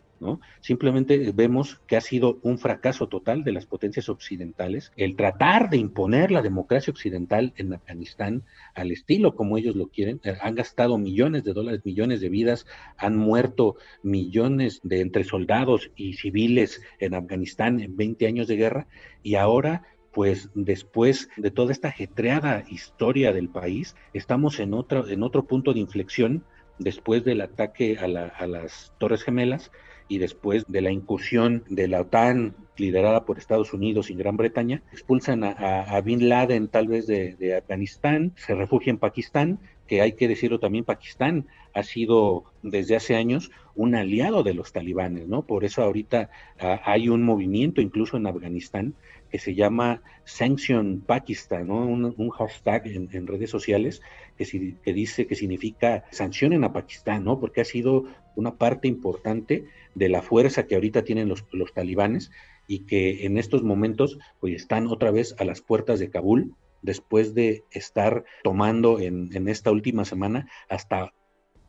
Simplemente 0.61 1.31
vemos 1.33 1.81
que 1.87 1.95
ha 1.95 2.01
sido 2.01 2.39
un 2.41 2.57
fracaso 2.57 3.07
total 3.07 3.43
de 3.43 3.51
las 3.51 3.65
potencias 3.65 4.09
occidentales 4.09 4.91
el 4.95 5.15
tratar 5.15 5.69
de 5.69 5.77
imponer 5.77 6.31
la 6.31 6.41
democracia 6.41 6.91
occidental 6.91 7.53
en 7.57 7.73
Afganistán 7.73 8.43
al 8.75 8.91
estilo 8.91 9.35
como 9.35 9.57
ellos 9.57 9.75
lo 9.75 9.87
quieren. 9.87 10.19
Eh, 10.23 10.35
han 10.41 10.55
gastado 10.55 10.97
millones 10.97 11.43
de 11.43 11.53
dólares, 11.53 11.81
millones 11.83 12.21
de 12.21 12.29
vidas, 12.29 12.65
han 12.97 13.17
muerto 13.17 13.75
millones 14.01 14.79
de 14.83 15.01
entre 15.01 15.23
soldados 15.23 15.91
y 15.95 16.13
civiles 16.13 16.81
en 16.99 17.13
Afganistán 17.13 17.79
en 17.79 17.95
20 17.95 18.27
años 18.27 18.47
de 18.47 18.57
guerra 18.57 18.87
y 19.21 19.35
ahora 19.35 19.83
pues 20.13 20.51
después 20.53 21.29
de 21.37 21.49
toda 21.49 21.71
esta 21.71 21.87
ajetreada 21.87 22.63
historia 22.69 23.33
del 23.33 23.49
país, 23.49 23.95
estamos 24.13 24.59
en 24.59 24.75
otro, 24.75 25.07
en 25.07 25.23
otro 25.23 25.45
punto 25.45 25.73
de 25.73 25.79
inflexión 25.79 26.45
después 26.77 27.23
del 27.23 27.41
ataque 27.41 27.97
a, 27.97 28.07
las 28.47 28.93
Torres 28.99 29.23
Gemelas 29.23 29.71
y 30.13 30.19
después 30.19 30.63
de 30.67 30.81
la 30.81 30.91
incursión 30.91 31.63
de 31.69 31.87
la 31.87 32.01
OTAN 32.01 32.55
liderada 32.77 33.25
por 33.25 33.39
Estados 33.39 33.73
Unidos 33.73 34.11
y 34.11 34.15
Gran 34.15 34.37
Bretaña, 34.37 34.83
expulsan 34.91 35.43
a, 35.43 35.99
Bin 36.01 36.29
Laden 36.29 36.67
tal 36.67 36.87
vez 36.87 37.07
de, 37.07 37.55
Afganistán, 37.55 38.33
se 38.35 38.53
refugia 38.53 38.91
en 38.91 38.99
Pakistán, 38.99 39.59
que 39.87 40.01
hay 40.01 40.13
que 40.13 40.27
decirlo 40.27 40.59
también, 40.59 40.85
Pakistán 40.85 41.47
ha 41.73 41.81
sido 41.81 42.43
desde 42.61 42.95
hace 42.95 43.15
años 43.15 43.49
un 43.75 43.95
aliado 43.95 44.43
de 44.43 44.53
los 44.53 44.71
talibanes, 44.71 45.27
¿no? 45.27 45.47
Por 45.47 45.65
eso 45.65 45.81
ahorita 45.81 46.29
ah, 46.59 46.79
hay 46.85 47.09
un 47.09 47.23
movimiento 47.23 47.81
incluso 47.81 48.17
en 48.17 48.27
Afganistán 48.27 48.93
que 49.31 49.39
se 49.39 49.55
llama 49.55 50.03
Sanction 50.25 51.01
Pakistan, 51.01 51.67
¿no? 51.67 51.77
un, 51.87 52.29
hashtag 52.29 52.85
en, 52.85 53.25
redes 53.25 53.49
sociales 53.49 54.03
que, 54.37 54.75
que, 54.83 54.93
dice 54.93 55.25
que 55.25 55.33
significa 55.33 56.03
sancionen 56.11 56.63
a 56.63 56.71
Pakistán, 56.71 57.23
¿no? 57.23 57.39
porque 57.39 57.61
ha 57.61 57.65
sido 57.65 58.05
una 58.35 58.57
parte 58.57 58.87
importante 58.87 59.65
de 59.95 60.09
la 60.09 60.21
fuerza 60.21 60.67
que 60.67 60.75
ahorita 60.75 61.03
tienen 61.03 61.29
los, 61.29 61.45
talibanes 61.73 62.31
y 62.67 62.79
que 62.85 63.25
en 63.25 63.37
estos 63.37 63.63
momentos 63.63 64.17
pues 64.39 64.53
están 64.53 64.87
otra 64.87 65.11
vez 65.11 65.35
a 65.39 65.45
las 65.45 65.61
puertas 65.61 65.99
de 65.99 66.09
Kabul 66.09 66.55
después 66.81 67.33
de 67.33 67.63
estar 67.71 68.23
tomando 68.43 68.99
en, 68.99 69.29
en 69.35 69.47
esta 69.47 69.71
última 69.71 70.05
semana 70.05 70.47
hasta 70.69 71.13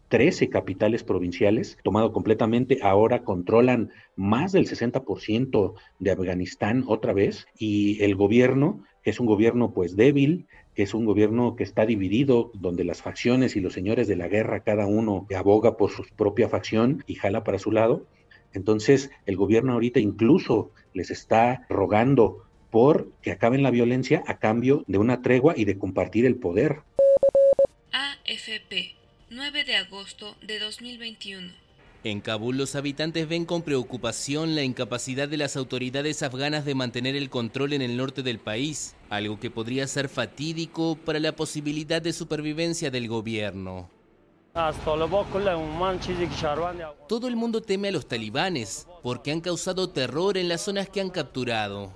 13 0.09 0.49
capitales 0.49 1.03
provinciales, 1.03 1.79
tomado 1.83 2.13
completamente, 2.13 2.79
ahora 2.83 3.25
controlan 3.25 3.91
más 4.17 4.53
del 4.53 4.69
60% 4.69 5.75
de 5.99 6.11
Afganistán 6.11 6.85
otra 6.87 7.13
vez 7.13 7.47
y 7.59 8.03
el 8.03 8.15
gobierno, 8.15 8.85
que 9.03 9.11
es 9.11 9.19
un 9.19 9.27
gobierno 9.27 9.73
pues 9.73 9.97
débil, 9.97 10.47
es 10.77 10.95
un 10.95 11.05
gobierno 11.05 11.57
que 11.57 11.65
está 11.65 11.87
dividido, 11.87 12.51
donde 12.55 12.85
las 12.85 13.03
facciones 13.03 13.57
y 13.57 13.61
los 13.61 13.73
señores 13.73 14.09
de 14.09 14.17
la 14.17 14.29
guerra, 14.29 14.61
cada 14.61 14.87
uno 14.87 15.27
aboga 15.37 15.77
por 15.77 15.91
su 15.91 16.05
propia 16.17 16.49
facción 16.49 17.05
y 17.07 17.15
jala 17.15 17.45
para 17.45 17.59
su 17.59 17.71
lado. 17.71 18.07
Entonces, 18.53 19.11
el 19.27 19.37
gobierno 19.37 19.73
ahorita 19.75 20.01
incluso 20.01 20.71
les 20.93 21.11
está 21.11 21.67
rogando 21.69 22.45
por 22.71 23.09
que 23.23 23.31
acaben 23.31 23.63
la 23.63 23.71
violencia 23.71 24.23
a 24.27 24.39
cambio 24.39 24.85
de 24.87 24.99
una 24.99 25.23
tregua 25.23 25.55
y 25.57 25.65
de 25.65 25.79
compartir 25.79 26.27
el 26.27 26.37
poder. 26.37 26.81
AFP, 27.93 28.97
9 29.31 29.65
de 29.65 29.77
agosto 29.77 30.37
de 30.43 30.59
2021. 30.59 31.64
En 32.05 32.21
Kabul 32.21 32.59
los 32.59 32.75
habitantes 32.75 33.27
ven 33.27 33.47
con 33.47 33.63
preocupación 33.63 34.55
la 34.55 34.63
incapacidad 34.63 35.27
de 35.27 35.39
las 35.39 35.57
autoridades 35.57 36.23
afganas 36.23 36.67
de 36.67 36.75
mantener 36.75 37.17
el 37.17 37.31
control 37.31 37.73
en 37.73 37.81
el 37.81 37.97
norte 37.97 38.23
del 38.23 38.39
país, 38.39 38.95
algo 39.09 39.41
que 39.41 39.51
podría 39.51 39.87
ser 39.87 40.11
fatídico 40.11 40.99
para 41.03 41.19
la 41.19 41.33
posibilidad 41.33 42.03
de 42.03 42.13
supervivencia 42.13 42.91
del 42.91 43.09
gobierno. 43.09 43.89
Todo 47.09 47.27
el 47.27 47.37
mundo 47.37 47.63
teme 47.63 47.89
a 47.89 47.93
los 47.93 48.07
talibanes 48.07 48.87
porque 49.03 49.33
han 49.33 49.41
causado 49.41 49.89
terror 49.89 50.37
en 50.37 50.49
las 50.49 50.61
zonas 50.61 50.91
que 50.91 51.01
han 51.01 51.09
capturado. 51.09 51.91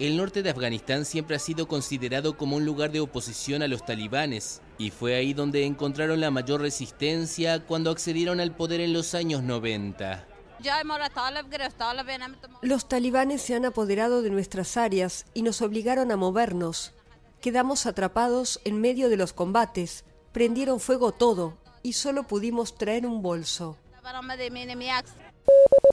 El 0.00 0.16
norte 0.16 0.42
de 0.42 0.48
Afganistán 0.48 1.04
siempre 1.04 1.36
ha 1.36 1.38
sido 1.38 1.68
considerado 1.68 2.34
como 2.38 2.56
un 2.56 2.64
lugar 2.64 2.90
de 2.90 3.00
oposición 3.00 3.60
a 3.62 3.68
los 3.68 3.84
talibanes, 3.84 4.62
y 4.78 4.90
fue 4.90 5.14
ahí 5.14 5.34
donde 5.34 5.66
encontraron 5.66 6.20
la 6.20 6.30
mayor 6.30 6.62
resistencia 6.62 7.66
cuando 7.66 7.90
accedieron 7.90 8.40
al 8.40 8.56
poder 8.56 8.80
en 8.80 8.94
los 8.94 9.14
años 9.14 9.42
90. 9.42 10.26
Los 12.62 12.88
talibanes 12.88 13.42
se 13.42 13.54
han 13.54 13.66
apoderado 13.66 14.22
de 14.22 14.30
nuestras 14.30 14.78
áreas 14.78 15.26
y 15.34 15.42
nos 15.42 15.60
obligaron 15.60 16.10
a 16.10 16.16
movernos. 16.16 16.94
Quedamos 17.42 17.84
atrapados 17.84 18.58
en 18.64 18.80
medio 18.80 19.10
de 19.10 19.18
los 19.18 19.34
combates, 19.34 20.06
prendieron 20.32 20.80
fuego 20.80 21.12
todo 21.12 21.58
y 21.82 21.92
solo 21.92 22.22
pudimos 22.22 22.74
traer 22.78 23.06
un 23.06 23.20
bolso. 23.20 23.76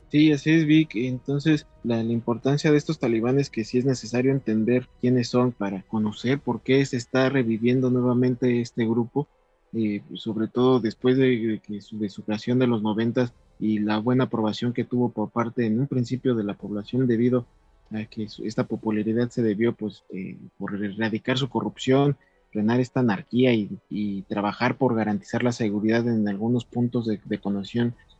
Sí, 0.09 0.31
así 0.31 0.51
es, 0.51 0.65
Vic. 0.65 0.95
Entonces, 0.95 1.67
la, 1.83 2.01
importancia 2.01 2.71
de 2.71 2.77
estos 2.77 2.97
talibanes 2.99 3.49
que 3.49 3.65
sí 3.65 3.77
es 3.77 3.85
necesario 3.85 4.31
entender 4.31 4.87
quiénes 5.01 5.27
son 5.27 5.51
para 5.51 5.81
conocer 5.83 6.39
por 6.39 6.61
qué 6.61 6.85
se 6.85 6.95
está 6.95 7.29
reviviendo 7.29 7.89
nuevamente 7.89 8.61
este 8.61 8.85
grupo, 8.85 9.27
eh, 9.73 10.01
sobre 10.13 10.47
todo 10.47 10.79
después 10.79 11.17
de, 11.17 11.61
su, 11.81 11.99
de 11.99 12.09
su 12.09 12.23
creación 12.23 12.57
de 12.57 12.67
los 12.67 12.81
noventas 12.81 13.33
y 13.59 13.79
la 13.79 13.97
buena 13.97 14.25
aprobación 14.25 14.71
que 14.71 14.85
tuvo 14.85 15.09
por 15.09 15.29
parte 15.29 15.65
en 15.65 15.79
un 15.79 15.87
principio 15.87 16.35
de 16.35 16.43
la 16.45 16.53
población 16.53 17.05
debido 17.05 17.45
a 17.91 18.05
que 18.05 18.27
esta 18.43 18.65
popularidad 18.65 19.29
se 19.29 19.41
debió 19.41 19.73
pues 19.73 20.03
eh, 20.09 20.37
por 20.57 20.81
erradicar 20.81 21.37
su 21.37 21.49
corrupción, 21.49 22.17
frenar 22.51 22.79
esta 22.79 23.01
anarquía 23.01 23.53
y, 23.53 24.21
trabajar 24.29 24.77
por 24.77 24.95
garantizar 24.95 25.43
la 25.43 25.51
seguridad 25.51 26.07
en 26.07 26.27
algunos 26.29 26.63
puntos 26.63 27.05
de, 27.05 27.19
de 27.25 27.39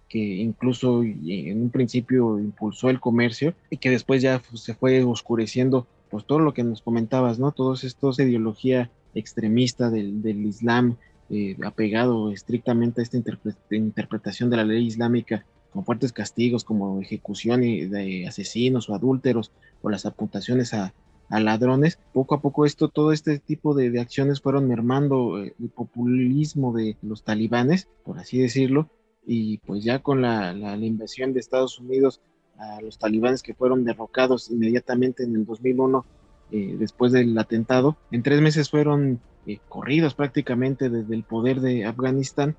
que 0.10 0.20
incluso 0.20 1.04
en 1.04 1.62
un 1.62 1.70
principio 1.70 2.40
impulsó 2.40 2.90
el 2.90 3.00
comercio 3.00 3.54
y 3.70 3.78
que 3.78 3.90
después 3.90 4.22
ya 4.22 4.42
se 4.54 4.74
fue 4.74 5.04
oscureciendo, 5.04 5.88
pues 6.10 6.26
todo 6.26 6.40
lo 6.40 6.54
que 6.54 6.64
nos 6.64 6.82
comentabas, 6.82 7.40
¿no? 7.40 7.52
Todos 7.52 7.84
estos 7.84 8.20
ideología 8.20 8.90
extremista 9.14 9.90
del, 9.90 10.46
Islam, 10.46 10.98
eh, 11.30 11.58
apegado 11.66 12.32
estrictamente 12.32 13.02
a 13.02 13.04
esta 13.04 13.18
interpretación 13.72 14.50
de 14.50 14.58
la 14.58 14.64
ley 14.64 14.86
islámica, 14.86 15.46
con 15.72 15.86
fuertes 15.86 16.14
castigos 16.14 16.64
como 16.64 17.02
ejecución 17.02 17.62
de 17.62 18.26
asesinos 18.28 18.90
o 18.90 18.96
adúlteros, 18.96 19.52
o 19.82 19.90
las 19.90 20.06
apuntaciones 20.06 20.74
a, 20.74 20.94
ladrones, 21.30 22.00
poco 22.14 22.36
a 22.36 22.42
poco 22.42 22.66
esto, 22.66 22.88
todo 22.88 23.12
este 23.12 23.38
tipo 23.38 23.74
de, 23.74 24.00
acciones 24.00 24.40
fueron 24.40 24.66
mermando 24.66 25.44
eh, 25.44 25.54
el 25.60 25.70
populismo 25.70 26.72
de 26.72 26.96
los 27.02 27.24
talibanes, 27.24 27.90
por 28.06 28.18
así 28.18 28.40
decirlo, 28.40 28.90
y 29.28 29.58
pues 29.60 29.84
ya 29.84 30.00
con 30.00 30.22
la, 30.22 30.54
la, 30.54 30.78
invasión 30.78 31.34
de 31.34 31.42
Estados 31.42 31.80
Unidos 31.80 32.22
a 32.58 32.82
los 32.82 32.98
talibanes 32.98 33.44
que 33.44 33.54
fueron 33.54 33.84
derrocados 33.84 34.50
inmediatamente 34.50 35.24
en 35.24 35.36
el 35.36 35.46
2001 35.46 36.06
eh, 36.50 36.76
después 36.80 37.12
del 37.12 37.38
atentado, 37.38 37.98
en 38.10 38.24
tres 38.24 38.40
meses 38.40 38.70
fueron 38.70 39.20
eh, 39.46 39.60
corridos 39.68 40.14
prácticamente 40.14 40.90
desde 40.90 41.14
el 41.14 41.24
poder 41.24 41.60
de 41.60 41.84
Afganistán 41.86 42.56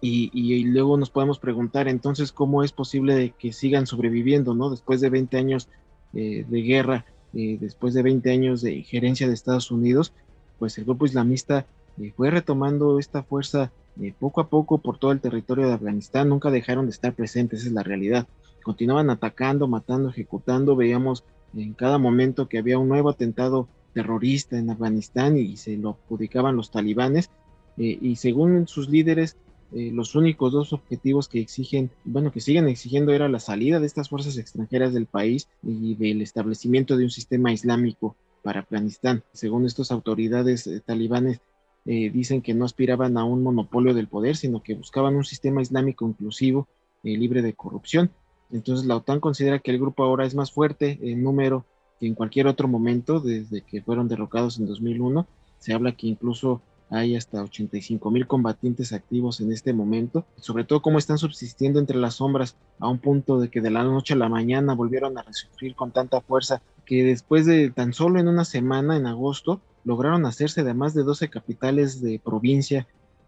y, 0.00 0.30
y, 0.32 0.64
luego 0.64 0.96
nos 0.96 1.10
podemos 1.10 1.38
preguntar 1.38 1.88
entonces 1.88 2.32
cómo 2.32 2.64
es 2.64 2.72
posible 2.72 3.34
que 3.38 3.52
sigan 3.52 3.86
sobreviviendo, 3.86 4.54
¿no? 4.54 4.70
Después 4.70 5.00
de 5.00 5.10
20 5.10 5.36
años 5.36 5.68
eh, 6.14 6.44
de 6.48 6.62
guerra, 6.62 7.04
después 7.32 7.94
de 7.94 8.02
20 8.02 8.30
años 8.30 8.60
de 8.60 8.82
gerencia 8.82 9.26
de 9.26 9.32
Estados 9.32 9.70
Unidos, 9.70 10.12
pues 10.58 10.76
el 10.76 10.84
grupo 10.84 11.06
islamista 11.06 11.66
fue 12.14 12.30
retomando 12.30 12.98
esta 12.98 13.22
fuerza 13.22 13.72
eh, 14.00 14.14
poco 14.18 14.40
a 14.40 14.48
poco 14.48 14.78
por 14.78 14.98
todo 14.98 15.12
el 15.12 15.20
territorio 15.20 15.66
de 15.66 15.74
Afganistán, 15.74 16.28
nunca 16.28 16.50
dejaron 16.50 16.86
de 16.86 16.92
estar 16.92 17.14
presentes, 17.14 17.60
esa 17.60 17.68
es 17.68 17.74
la 17.74 17.82
realidad. 17.82 18.26
Continuaban 18.62 19.10
atacando, 19.10 19.68
matando, 19.68 20.08
ejecutando, 20.08 20.76
veíamos 20.76 21.24
en 21.54 21.74
cada 21.74 21.98
momento 21.98 22.48
que 22.48 22.58
había 22.58 22.78
un 22.78 22.88
nuevo 22.88 23.10
atentado 23.10 23.68
terrorista 23.92 24.58
en 24.58 24.70
Afganistán 24.70 25.36
y 25.36 25.56
se 25.56 25.76
lo 25.76 25.90
adjudicaban 25.90 26.56
los 26.56 26.70
talibanes 26.70 27.30
eh, 27.76 27.98
y 28.00 28.16
según 28.16 28.66
sus 28.66 28.88
líderes 28.88 29.36
eh, 29.74 29.90
los 29.92 30.14
únicos 30.14 30.52
dos 30.52 30.72
objetivos 30.74 31.28
que 31.28 31.40
exigen, 31.40 31.90
bueno, 32.04 32.30
que 32.30 32.40
siguen 32.40 32.68
exigiendo 32.68 33.12
era 33.12 33.28
la 33.28 33.40
salida 33.40 33.80
de 33.80 33.86
estas 33.86 34.10
fuerzas 34.10 34.36
extranjeras 34.36 34.92
del 34.92 35.06
país 35.06 35.48
y 35.62 35.94
del 35.94 36.20
establecimiento 36.20 36.96
de 36.96 37.04
un 37.04 37.10
sistema 37.10 37.52
islámico 37.52 38.16
para 38.42 38.60
Afganistán. 38.60 39.22
Según 39.32 39.64
estas 39.64 39.90
autoridades 39.90 40.68
talibanes, 40.84 41.40
eh, 41.84 42.10
dicen 42.10 42.42
que 42.42 42.54
no 42.54 42.64
aspiraban 42.64 43.18
a 43.18 43.24
un 43.24 43.42
monopolio 43.42 43.94
del 43.94 44.08
poder, 44.08 44.36
sino 44.36 44.62
que 44.62 44.74
buscaban 44.74 45.16
un 45.16 45.24
sistema 45.24 45.62
islámico 45.62 46.06
inclusivo 46.06 46.68
y 47.02 47.16
libre 47.16 47.42
de 47.42 47.54
corrupción. 47.54 48.10
Entonces 48.50 48.86
la 48.86 48.96
OTAN 48.96 49.20
considera 49.20 49.58
que 49.58 49.70
el 49.70 49.78
grupo 49.78 50.04
ahora 50.04 50.26
es 50.26 50.34
más 50.34 50.52
fuerte 50.52 50.98
en 51.02 51.22
número 51.22 51.64
que 51.98 52.06
en 52.06 52.14
cualquier 52.14 52.46
otro 52.46 52.68
momento 52.68 53.20
desde 53.20 53.62
que 53.62 53.82
fueron 53.82 54.08
derrocados 54.08 54.58
en 54.58 54.66
2001. 54.66 55.26
Se 55.58 55.72
habla 55.72 55.92
que 55.92 56.06
incluso 56.06 56.60
hay 56.92 57.16
hasta 57.16 57.42
85 57.42 58.10
mil 58.10 58.26
combatientes 58.26 58.92
activos 58.92 59.40
en 59.40 59.50
este 59.50 59.72
momento, 59.72 60.26
sobre 60.36 60.64
todo 60.64 60.82
cómo 60.82 60.98
están 60.98 61.16
subsistiendo 61.16 61.80
entre 61.80 61.96
las 61.96 62.16
sombras 62.16 62.56
a 62.78 62.88
un 62.88 62.98
punto 62.98 63.40
de 63.40 63.48
que 63.48 63.62
de 63.62 63.70
la 63.70 63.82
noche 63.82 64.12
a 64.12 64.18
la 64.18 64.28
mañana 64.28 64.74
volvieron 64.74 65.16
a 65.16 65.22
resurgir 65.22 65.74
con 65.74 65.90
tanta 65.90 66.20
fuerza 66.20 66.60
que 66.84 67.02
después 67.02 67.46
de 67.46 67.70
tan 67.70 67.94
solo 67.94 68.20
en 68.20 68.28
una 68.28 68.44
semana, 68.44 68.96
en 68.96 69.06
agosto, 69.06 69.62
lograron 69.84 70.26
hacerse 70.26 70.64
de 70.64 70.74
más 70.74 70.94
de 70.94 71.02
12 71.02 71.28
capitales 71.30 72.00
de 72.00 72.20
provincia 72.22 72.86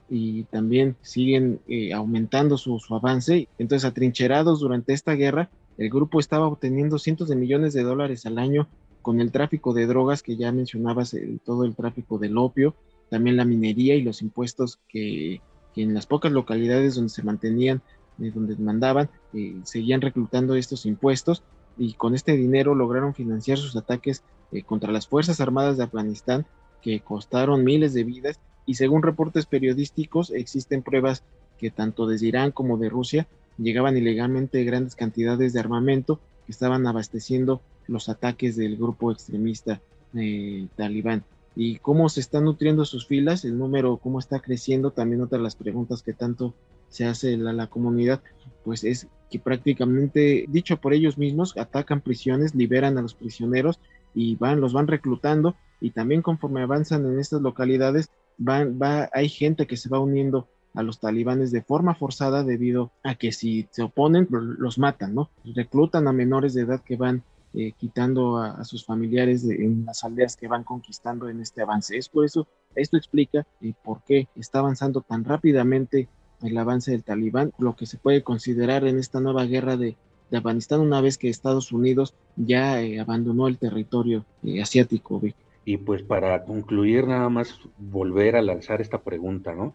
y 0.08 0.44
también 0.44 0.96
siguen 1.02 1.60
eh, 1.68 1.92
aumentando 1.92 2.58
su, 2.58 2.78
avance. 2.90 3.48
Entonces, 3.58 3.88
atrincherados 3.88 4.60
durante 4.60 4.92
esta 4.92 5.14
guerra, 5.14 5.50
el 5.78 5.90
grupo 5.90 6.20
estaba 6.20 6.46
obteniendo 6.46 6.98
cientos 6.98 7.28
de 7.28 7.36
millones 7.36 7.72
de 7.72 7.82
dólares 7.82 8.26
al 8.26 8.38
año 8.38 8.68
con 9.02 9.20
el 9.20 9.32
tráfico 9.32 9.74
de 9.74 9.86
drogas 9.86 10.22
que 10.22 10.36
ya 10.36 10.52
mencionabas, 10.52 11.16
todo 11.44 11.64
el 11.64 11.74
tráfico 11.74 12.18
del 12.18 12.38
opio, 12.38 12.74
también 13.10 13.36
la 13.36 13.44
minería 13.44 13.94
y 13.94 14.02
los 14.02 14.22
impuestos 14.22 14.80
que, 14.88 15.40
en 15.76 15.94
las 15.94 16.06
pocas 16.06 16.32
localidades 16.32 16.94
donde 16.94 17.10
se 17.10 17.22
mantenían, 17.22 17.82
eh, 18.20 18.30
donde 18.34 18.56
mandaban, 18.56 19.10
eh, 19.32 19.56
seguían 19.64 20.00
reclutando 20.00 20.54
estos 20.54 20.86
impuestos 20.86 21.42
y 21.76 21.94
con 21.94 22.14
este 22.14 22.36
dinero 22.36 22.74
lograron 22.74 23.14
financiar 23.14 23.58
sus 23.58 23.76
ataques 23.76 24.22
eh, 24.52 24.62
contra 24.62 24.92
las 24.92 25.08
Fuerzas 25.08 25.40
Armadas 25.40 25.76
de 25.76 25.84
Afganistán 25.84 26.46
que 26.82 27.00
costaron 27.00 27.64
miles 27.64 27.94
de 27.94 28.04
vidas 28.04 28.38
y 28.66 28.74
según 28.74 29.02
reportes 29.02 29.46
periodísticos 29.46 30.30
existen 30.30 30.82
pruebas 30.82 31.22
que 31.58 31.70
tanto 31.70 32.06
desde 32.06 32.26
Irán 32.26 32.50
como 32.50 32.76
de 32.76 32.88
Rusia 32.88 33.26
llegaban 33.58 33.96
ilegalmente 33.96 34.64
grandes 34.64 34.96
cantidades 34.96 35.52
de 35.52 35.60
armamento 35.60 36.20
que 36.46 36.52
estaban 36.52 36.86
abasteciendo 36.86 37.60
los 37.86 38.08
ataques 38.08 38.56
del 38.56 38.76
grupo 38.76 39.12
extremista 39.12 39.80
talibán. 40.76 41.24
Y 41.56 41.76
cómo 41.76 42.08
se 42.08 42.20
están 42.20 42.44
nutriendo 42.44 42.84
sus 42.84 43.06
filas, 43.06 43.44
el 43.44 43.58
número, 43.58 43.98
cómo 43.98 44.18
está 44.18 44.40
creciendo, 44.40 44.90
también 44.90 45.22
otra 45.22 45.38
de 45.38 45.44
las 45.44 45.54
preguntas 45.54 46.02
que 46.02 46.12
tanto 46.12 46.54
se 46.94 47.06
hace 47.06 47.36
la, 47.36 47.52
la 47.52 47.66
comunidad, 47.66 48.22
pues 48.62 48.84
es 48.84 49.08
que 49.28 49.40
prácticamente, 49.40 50.44
dicho 50.48 50.76
por 50.76 50.94
ellos 50.94 51.18
mismos, 51.18 51.56
atacan 51.56 52.00
prisiones, 52.00 52.54
liberan 52.54 52.96
a 52.98 53.02
los 53.02 53.14
prisioneros 53.14 53.80
y 54.14 54.36
van, 54.36 54.60
los 54.60 54.72
van 54.72 54.86
reclutando 54.86 55.56
y 55.80 55.90
también 55.90 56.22
conforme 56.22 56.62
avanzan 56.62 57.04
en 57.04 57.18
estas 57.18 57.42
localidades, 57.42 58.10
van, 58.38 58.78
va, 58.80 59.10
hay 59.12 59.28
gente 59.28 59.66
que 59.66 59.76
se 59.76 59.88
va 59.88 59.98
uniendo 59.98 60.46
a 60.72 60.84
los 60.84 61.00
talibanes 61.00 61.50
de 61.50 61.62
forma 61.62 61.96
forzada 61.96 62.44
debido 62.44 62.92
a 63.02 63.16
que 63.16 63.32
si 63.32 63.66
se 63.72 63.82
oponen, 63.82 64.28
los 64.30 64.78
matan, 64.78 65.16
¿no? 65.16 65.30
Reclutan 65.52 66.06
a 66.06 66.12
menores 66.12 66.54
de 66.54 66.62
edad 66.62 66.80
que 66.80 66.94
van 66.94 67.24
eh, 67.54 67.72
quitando 67.76 68.38
a, 68.38 68.64
sus 68.64 68.84
familiares 68.84 69.44
en 69.44 69.84
las 69.84 70.04
aldeas 70.04 70.36
que 70.36 70.46
van 70.46 70.62
conquistando 70.62 71.28
en 71.28 71.40
este 71.40 71.62
avance. 71.62 71.96
Es 71.96 72.08
por 72.08 72.24
eso, 72.24 72.46
esto 72.76 72.96
explica 72.96 73.44
eh, 73.60 73.72
por 73.82 74.02
qué 74.04 74.28
está 74.36 74.60
avanzando 74.60 75.00
tan 75.00 75.24
rápidamente 75.24 76.08
el 76.44 76.56
avance 76.58 76.90
del 76.90 77.02
talibán, 77.02 77.52
lo 77.58 77.74
que 77.74 77.86
se 77.86 77.98
puede 77.98 78.22
considerar 78.22 78.86
en 78.86 78.98
esta 78.98 79.20
nueva 79.20 79.44
guerra 79.44 79.76
de, 79.76 79.96
Afganistán 80.32 80.80
una 80.80 81.00
vez 81.00 81.16
que 81.16 81.28
Estados 81.28 81.70
Unidos 81.70 82.12
ya 82.34 82.82
eh, 82.82 82.98
abandonó 82.98 83.46
el 83.46 83.56
territorio 83.56 84.24
asiático. 84.60 85.22
Y 85.64 85.76
pues 85.76 86.02
para 86.02 86.42
concluir, 86.42 87.06
nada 87.06 87.28
más 87.28 87.60
volver 87.78 88.34
a 88.34 88.42
lanzar 88.42 88.80
esta 88.80 89.02
pregunta, 89.02 89.54
¿no? 89.54 89.74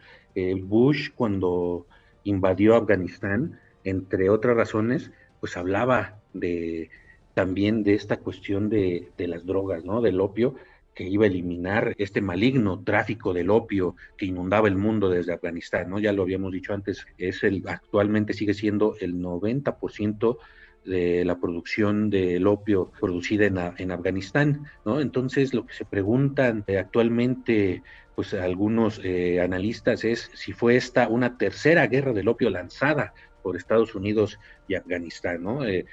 Bush 0.64 1.12
cuando 1.16 1.86
invadió 2.26 2.76
Afganistán, 2.76 3.58
entre 3.86 4.30
otras 4.30 4.58
razones, 4.58 5.12
pues 5.40 5.56
hablaba 5.56 6.20
de 6.34 6.90
también 7.34 7.84
de 7.84 7.94
esta 7.94 8.18
cuestión 8.18 8.70
de, 8.70 9.12
las 9.18 9.46
drogas, 9.46 9.86
¿no? 9.86 10.02
Del 10.02 10.20
opio, 10.20 10.56
que 11.00 11.08
iba 11.08 11.24
a 11.24 11.28
eliminar 11.28 11.96
este 11.98 12.20
maligno 12.20 12.84
tráfico 12.84 13.34
del 13.34 13.52
opio 13.52 13.96
que 14.18 14.26
inundaba 14.26 14.68
el 14.68 14.76
mundo 14.76 15.08
desde 15.08 15.32
Afganistán, 15.32 15.90
¿no? 15.90 15.98
Ya 15.98 16.12
lo 16.12 16.24
habíamos 16.24 16.52
dicho 16.52 16.74
antes, 16.74 17.08
es 17.18 17.42
el 17.46 17.64
actualmente 17.66 18.34
sigue 18.34 18.54
siendo 18.54 18.98
el 19.00 19.16
90% 19.16 20.38
de 20.84 21.24
la 21.24 21.40
producción 21.40 22.10
del 22.10 22.46
opio 22.48 22.92
producida 23.00 23.46
en, 23.46 23.58
en, 23.78 23.92
Afganistán, 23.92 24.66
¿no? 24.84 25.00
Entonces 25.00 25.54
lo 25.54 25.66
que 25.66 25.74
se 25.74 25.86
preguntan 25.86 26.66
actualmente 26.78 27.82
pues 28.16 28.34
algunos 28.34 29.00
eh, 29.02 29.40
analistas 29.40 30.04
es 30.04 30.30
si 30.34 30.52
fue 30.52 30.76
esta 30.76 31.08
una 31.08 31.38
tercera 31.38 31.88
guerra 31.88 32.12
del 32.12 32.28
opio 32.28 32.50
lanzada 32.50 33.14
por 33.42 33.56
Estados 33.56 33.96
Unidos 33.96 34.38
y 34.68 34.76
Afganistán. 34.76 35.44
¿no? 35.44 35.66
Eh, 35.66 35.86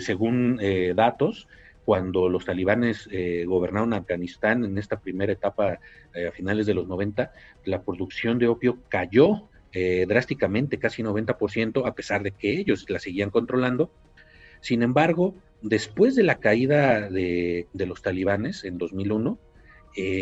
según 0.00 0.58
eh, 0.62 0.94
datos, 0.96 1.46
cuando 1.88 2.28
los 2.28 2.44
talibanes 2.44 3.08
eh, 3.10 3.46
gobernaron 3.46 3.94
Afganistán 3.94 4.62
en 4.62 4.76
esta 4.76 5.00
primera 5.00 5.32
etapa 5.32 5.78
a 6.28 6.32
finales 6.32 6.66
de 6.66 6.74
los 6.74 6.86
90, 6.86 7.32
la 7.64 7.80
producción 7.80 8.38
de 8.38 8.46
opio 8.46 8.76
cayó 8.90 9.48
drásticamente, 10.06 10.78
casi 10.78 11.02
90%, 11.02 11.86
a 11.86 11.94
pesar 11.94 12.22
de 12.22 12.32
que 12.32 12.58
ellos 12.58 12.84
la 12.90 12.98
seguían 12.98 13.30
controlando. 13.30 13.90
Sin 14.60 14.82
embargo, 14.82 15.34
después 15.62 16.14
de 16.14 16.24
la 16.24 16.40
caída 16.40 17.08
de, 17.08 17.68
de 17.72 17.86
los 17.86 18.02
talibanes 18.02 18.64
en 18.64 18.76
2001, 18.76 19.38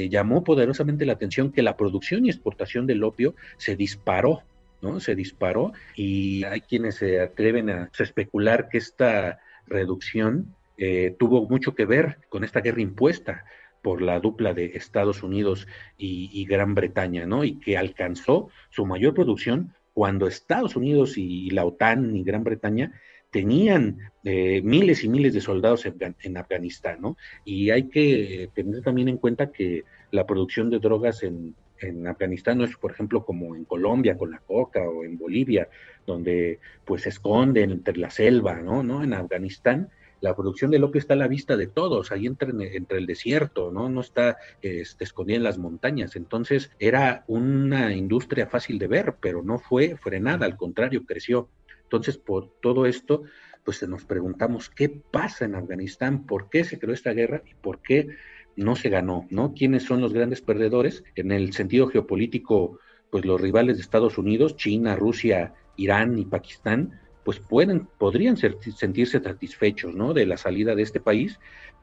llamó 0.09 0.45
poderosamente 0.45 1.05
la 1.05 1.15
atención 1.15 1.51
que 1.51 1.63
la 1.63 1.77
producción 1.77 2.27
y 2.27 2.31
exportación 2.31 2.87
del 2.87 3.03
opio 3.03 3.35
se 3.57 3.75
disparó 3.75 4.43
¿no? 4.83 5.01
Se 5.01 5.15
disparó 5.15 5.73
y 5.95 6.45
hay 6.45 6.61
quienes 6.61 6.97
se 6.97 7.21
atreven 7.21 7.71
a 7.71 7.91
especular 7.99 8.69
que 8.69 8.79
esta 8.79 9.41
reducción 9.67 10.55
eh, 10.79 11.15
tuvo 11.19 11.49
mucho 11.49 11.75
que 11.75 11.87
ver 11.87 12.19
con 12.29 12.45
esta 12.45 12.61
guerra 12.61 12.83
impuesta 12.83 13.45
por 13.83 14.03
la 14.03 14.19
dupla 14.21 14.53
de 14.53 14.73
Estados 14.75 15.23
Unidos 15.23 15.69
y, 15.97 16.45
Gran 16.47 16.75
Bretaña, 16.75 17.25
¿no? 17.25 17.45
Y 17.45 17.61
que 17.61 17.79
alcanzó 17.79 18.51
su 18.71 18.85
mayor 18.85 19.15
producción 19.15 19.75
cuando 19.95 20.27
Estados 20.27 20.77
Unidos 20.77 21.17
y 21.17 21.51
la 21.51 21.65
OTAN 21.65 22.17
y 22.17 22.25
Gran 22.25 22.43
Bretaña 22.43 22.93
tenían 23.31 23.99
eh, 24.25 24.61
miles 24.63 25.05
y 25.05 25.09
miles 25.09 25.35
de 25.35 25.41
soldados 25.41 25.87
en, 25.87 26.37
Afganistán, 26.37 27.01
¿no? 27.01 27.17
Y 27.45 27.71
hay 27.71 27.85
que 27.85 28.51
tener 28.55 28.83
también 28.83 29.09
en 29.09 29.19
cuenta 29.19 29.53
que 29.53 29.85
la 30.11 30.27
producción 30.27 30.69
de 30.69 30.79
drogas 30.79 31.23
en, 31.23 31.55
en 31.81 32.07
Afganistán 32.07 32.59
no 32.59 32.65
es, 32.65 32.77
por 32.77 32.91
ejemplo, 32.91 33.25
como 33.25 33.55
en 33.55 33.65
Colombia 33.65 34.17
con 34.17 34.31
la 34.31 34.39
coca 34.39 34.83
o 34.83 35.05
en 35.05 35.17
Bolivia, 35.17 35.69
donde 36.07 36.59
pues 36.85 37.03
se 37.03 37.11
esconden 37.11 37.71
entre 37.71 37.97
la 37.99 38.11
selva, 38.11 38.55
¿no? 38.57 38.83
¿no? 38.83 39.05
En 39.05 39.13
Afganistán 39.13 39.91
la 40.21 40.35
producción 40.35 40.71
del 40.71 40.85
opio 40.85 40.99
está 40.99 41.15
a 41.15 41.19
la 41.19 41.29
vista 41.29 41.57
de 41.57 41.67
todos, 41.67 42.13
ahí 42.13 42.27
entre, 42.27 42.77
entre 42.77 42.99
el 42.99 43.07
desierto, 43.07 43.71
¿no? 43.71 43.89
No 43.89 44.01
está 44.01 44.37
este, 44.63 45.05
escondida 45.05 45.37
en 45.37 45.43
las 45.43 45.59
montañas. 45.59 46.17
Entonces 46.17 46.71
era 46.79 47.25
una 47.27 47.95
industria 47.95 48.47
fácil 48.47 48.79
de 48.79 48.87
ver, 48.87 49.17
pero 49.21 49.43
no 49.43 49.59
fue 49.59 49.97
frenada, 49.97 50.47
al 50.47 50.57
contrario, 50.57 51.05
creció. 51.05 51.49
Entonces, 51.83 52.19
por 52.19 52.51
todo 52.61 52.87
esto, 52.87 53.23
pues 53.65 53.87
nos 53.87 54.05
preguntamos 54.05 54.71
qué 54.71 54.89
pasa 54.89 55.45
en 55.45 55.55
Afganistán, 55.55 56.27
por 56.27 56.49
qué 56.51 56.65
se 56.65 56.79
creó 56.79 56.95
esta 56.95 57.13
guerra 57.13 57.43
y 57.45 57.55
por 57.55 57.81
qué 57.83 58.09
no 58.57 58.75
se 58.75 58.89
ganó, 58.89 59.27
¿no? 59.31 59.55
¿Quiénes 59.55 59.85
son 59.85 60.01
los 60.01 60.13
grandes 60.13 60.41
perdedores? 60.41 61.05
En 61.15 61.31
el 61.31 61.53
sentido 61.53 61.89
geopolítico, 61.89 62.79
pues 63.11 63.25
los 63.25 63.41
rivales 63.41 63.77
de 63.77 63.83
Estados 63.83 64.19
Unidos, 64.19 64.57
China, 64.57 64.97
Rusia, 64.97 65.55
Irán 65.77 66.19
y 66.19 66.25
Pakistán, 66.25 67.01
pues 67.27 67.41
pueden, 67.41 67.89
podrían 67.99 68.37
sentirse 68.37 69.21
satisfechos, 69.21 69.93
¿no? 69.97 70.15
De 70.15 70.27
la 70.27 70.37
salida 70.37 70.77
de 70.77 70.83
este 70.83 71.01
país, 71.01 71.41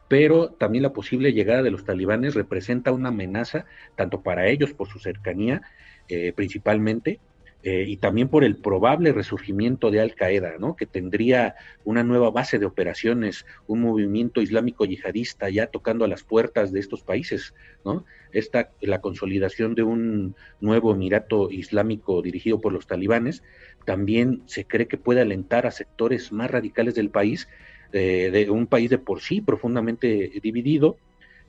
pero 0.07 0.51
también 0.51 0.83
la 0.83 0.93
posible 0.93 1.33
llegada 1.33 1.61
de 1.61 1.69
los 1.69 1.83
talibanes 1.83 2.33
representa 2.33 2.93
una 2.93 3.09
amenaza 3.09 3.65
tanto 3.97 4.21
para 4.21 4.47
ellos 4.47 4.73
por 4.73 4.87
su 4.87 4.99
cercanía, 4.99 5.61
eh, 6.07 6.31
principalmente, 6.31 7.19
eh, 7.65 7.85
y 7.87 7.95
también 7.95 8.27
por 8.27 8.43
el 8.43 8.57
probable 8.57 9.13
resurgimiento 9.13 9.89
de 9.89 10.01
Al 10.01 10.15
Qaeda, 10.15 10.57
¿no? 10.59 10.75
que 10.75 10.85
tendría 10.85 11.55
una 11.85 12.03
nueva 12.03 12.29
base 12.29 12.59
de 12.59 12.65
operaciones, 12.65 13.45
un 13.67 13.79
movimiento 13.79 14.41
islámico 14.41 14.83
yihadista 14.83 15.49
ya 15.49 15.67
tocando 15.67 16.03
a 16.03 16.09
las 16.09 16.23
puertas 16.23 16.73
de 16.73 16.81
estos 16.81 17.03
países, 17.03 17.53
¿no? 17.85 18.03
Esta, 18.33 18.71
la 18.81 18.99
consolidación 18.99 19.75
de 19.75 19.83
un 19.83 20.35
nuevo 20.59 20.91
emirato 20.91 21.49
islámico 21.51 22.21
dirigido 22.21 22.59
por 22.59 22.73
los 22.73 22.85
talibanes, 22.85 23.43
también 23.85 24.41
se 24.45 24.65
cree 24.65 24.89
que 24.89 24.97
puede 24.97 25.21
alentar 25.21 25.65
a 25.65 25.71
sectores 25.71 26.33
más 26.33 26.51
radicales 26.51 26.95
del 26.95 27.11
país, 27.11 27.47
eh, 27.93 28.29
de 28.29 28.49
un 28.49 28.67
país 28.67 28.89
de 28.89 28.97
por 28.97 29.21
sí 29.21 29.39
profundamente 29.39 30.31
dividido. 30.41 30.97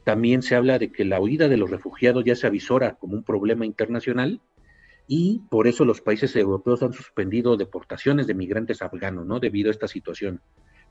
También 0.04 0.42
se 0.42 0.54
habla 0.54 0.78
de 0.78 0.92
que 0.92 1.04
la 1.04 1.18
huida 1.18 1.48
de 1.48 1.56
los 1.56 1.70
refugiados 1.70 2.24
ya 2.24 2.36
se 2.36 2.46
avisora 2.46 2.94
como 2.94 3.14
un 3.14 3.24
problema 3.24 3.66
internacional, 3.66 4.40
y 5.06 5.42
por 5.50 5.66
eso 5.66 5.84
los 5.84 6.00
países 6.00 6.34
europeos 6.36 6.82
han 6.82 6.92
suspendido 6.92 7.56
deportaciones 7.56 8.26
de 8.26 8.34
migrantes 8.34 8.82
afganos, 8.82 9.26
¿no? 9.26 9.40
Debido 9.40 9.68
a 9.68 9.72
esta 9.72 9.88
situación. 9.88 10.40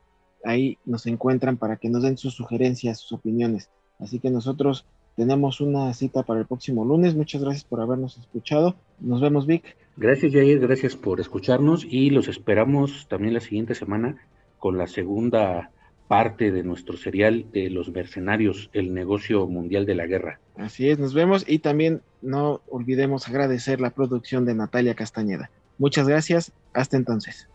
ahí 0.43 0.77
nos 0.85 1.05
encuentran 1.05 1.57
para 1.57 1.77
que 1.77 1.89
nos 1.89 2.03
den 2.03 2.17
sus 2.17 2.33
sugerencias, 2.33 2.99
sus 2.99 3.13
opiniones. 3.13 3.69
Así 3.99 4.19
que 4.19 4.29
nosotros 4.29 4.85
tenemos 5.15 5.61
una 5.61 5.93
cita 5.93 6.23
para 6.23 6.39
el 6.39 6.45
próximo 6.45 6.85
lunes. 6.85 7.15
Muchas 7.15 7.41
gracias 7.41 7.63
por 7.63 7.81
habernos 7.81 8.17
escuchado. 8.17 8.75
Nos 8.99 9.21
vemos, 9.21 9.45
Vic. 9.45 9.75
Gracias, 9.97 10.33
Jair. 10.33 10.59
Gracias 10.59 10.95
por 10.95 11.19
escucharnos 11.19 11.85
y 11.89 12.11
los 12.11 12.27
esperamos 12.27 13.07
también 13.09 13.33
la 13.33 13.39
siguiente 13.39 13.75
semana 13.75 14.17
con 14.59 14.77
la 14.77 14.87
segunda 14.87 15.71
parte 16.07 16.51
de 16.51 16.63
nuestro 16.63 16.97
serial 16.97 17.45
de 17.51 17.69
los 17.69 17.89
mercenarios, 17.89 18.69
el 18.73 18.93
negocio 18.93 19.45
mundial 19.47 19.85
de 19.85 19.95
la 19.95 20.05
guerra. 20.05 20.39
Así 20.55 20.89
es, 20.89 20.99
nos 20.99 21.13
vemos 21.13 21.43
y 21.47 21.59
también 21.59 22.01
no 22.21 22.61
olvidemos 22.69 23.27
agradecer 23.27 23.81
la 23.81 23.91
producción 23.91 24.45
de 24.45 24.55
Natalia 24.55 24.95
Castañeda. 24.95 25.49
Muchas 25.77 26.07
gracias, 26.07 26.53
hasta 26.73 26.97
entonces. 26.97 27.47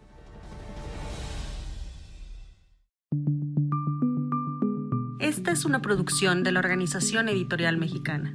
Esta 5.19 5.53
es 5.53 5.65
una 5.65 5.81
producción 5.81 6.43
de 6.43 6.53
la 6.53 6.61
Organización 6.61 7.29
Editorial 7.29 7.79
Mexicana. 7.79 8.35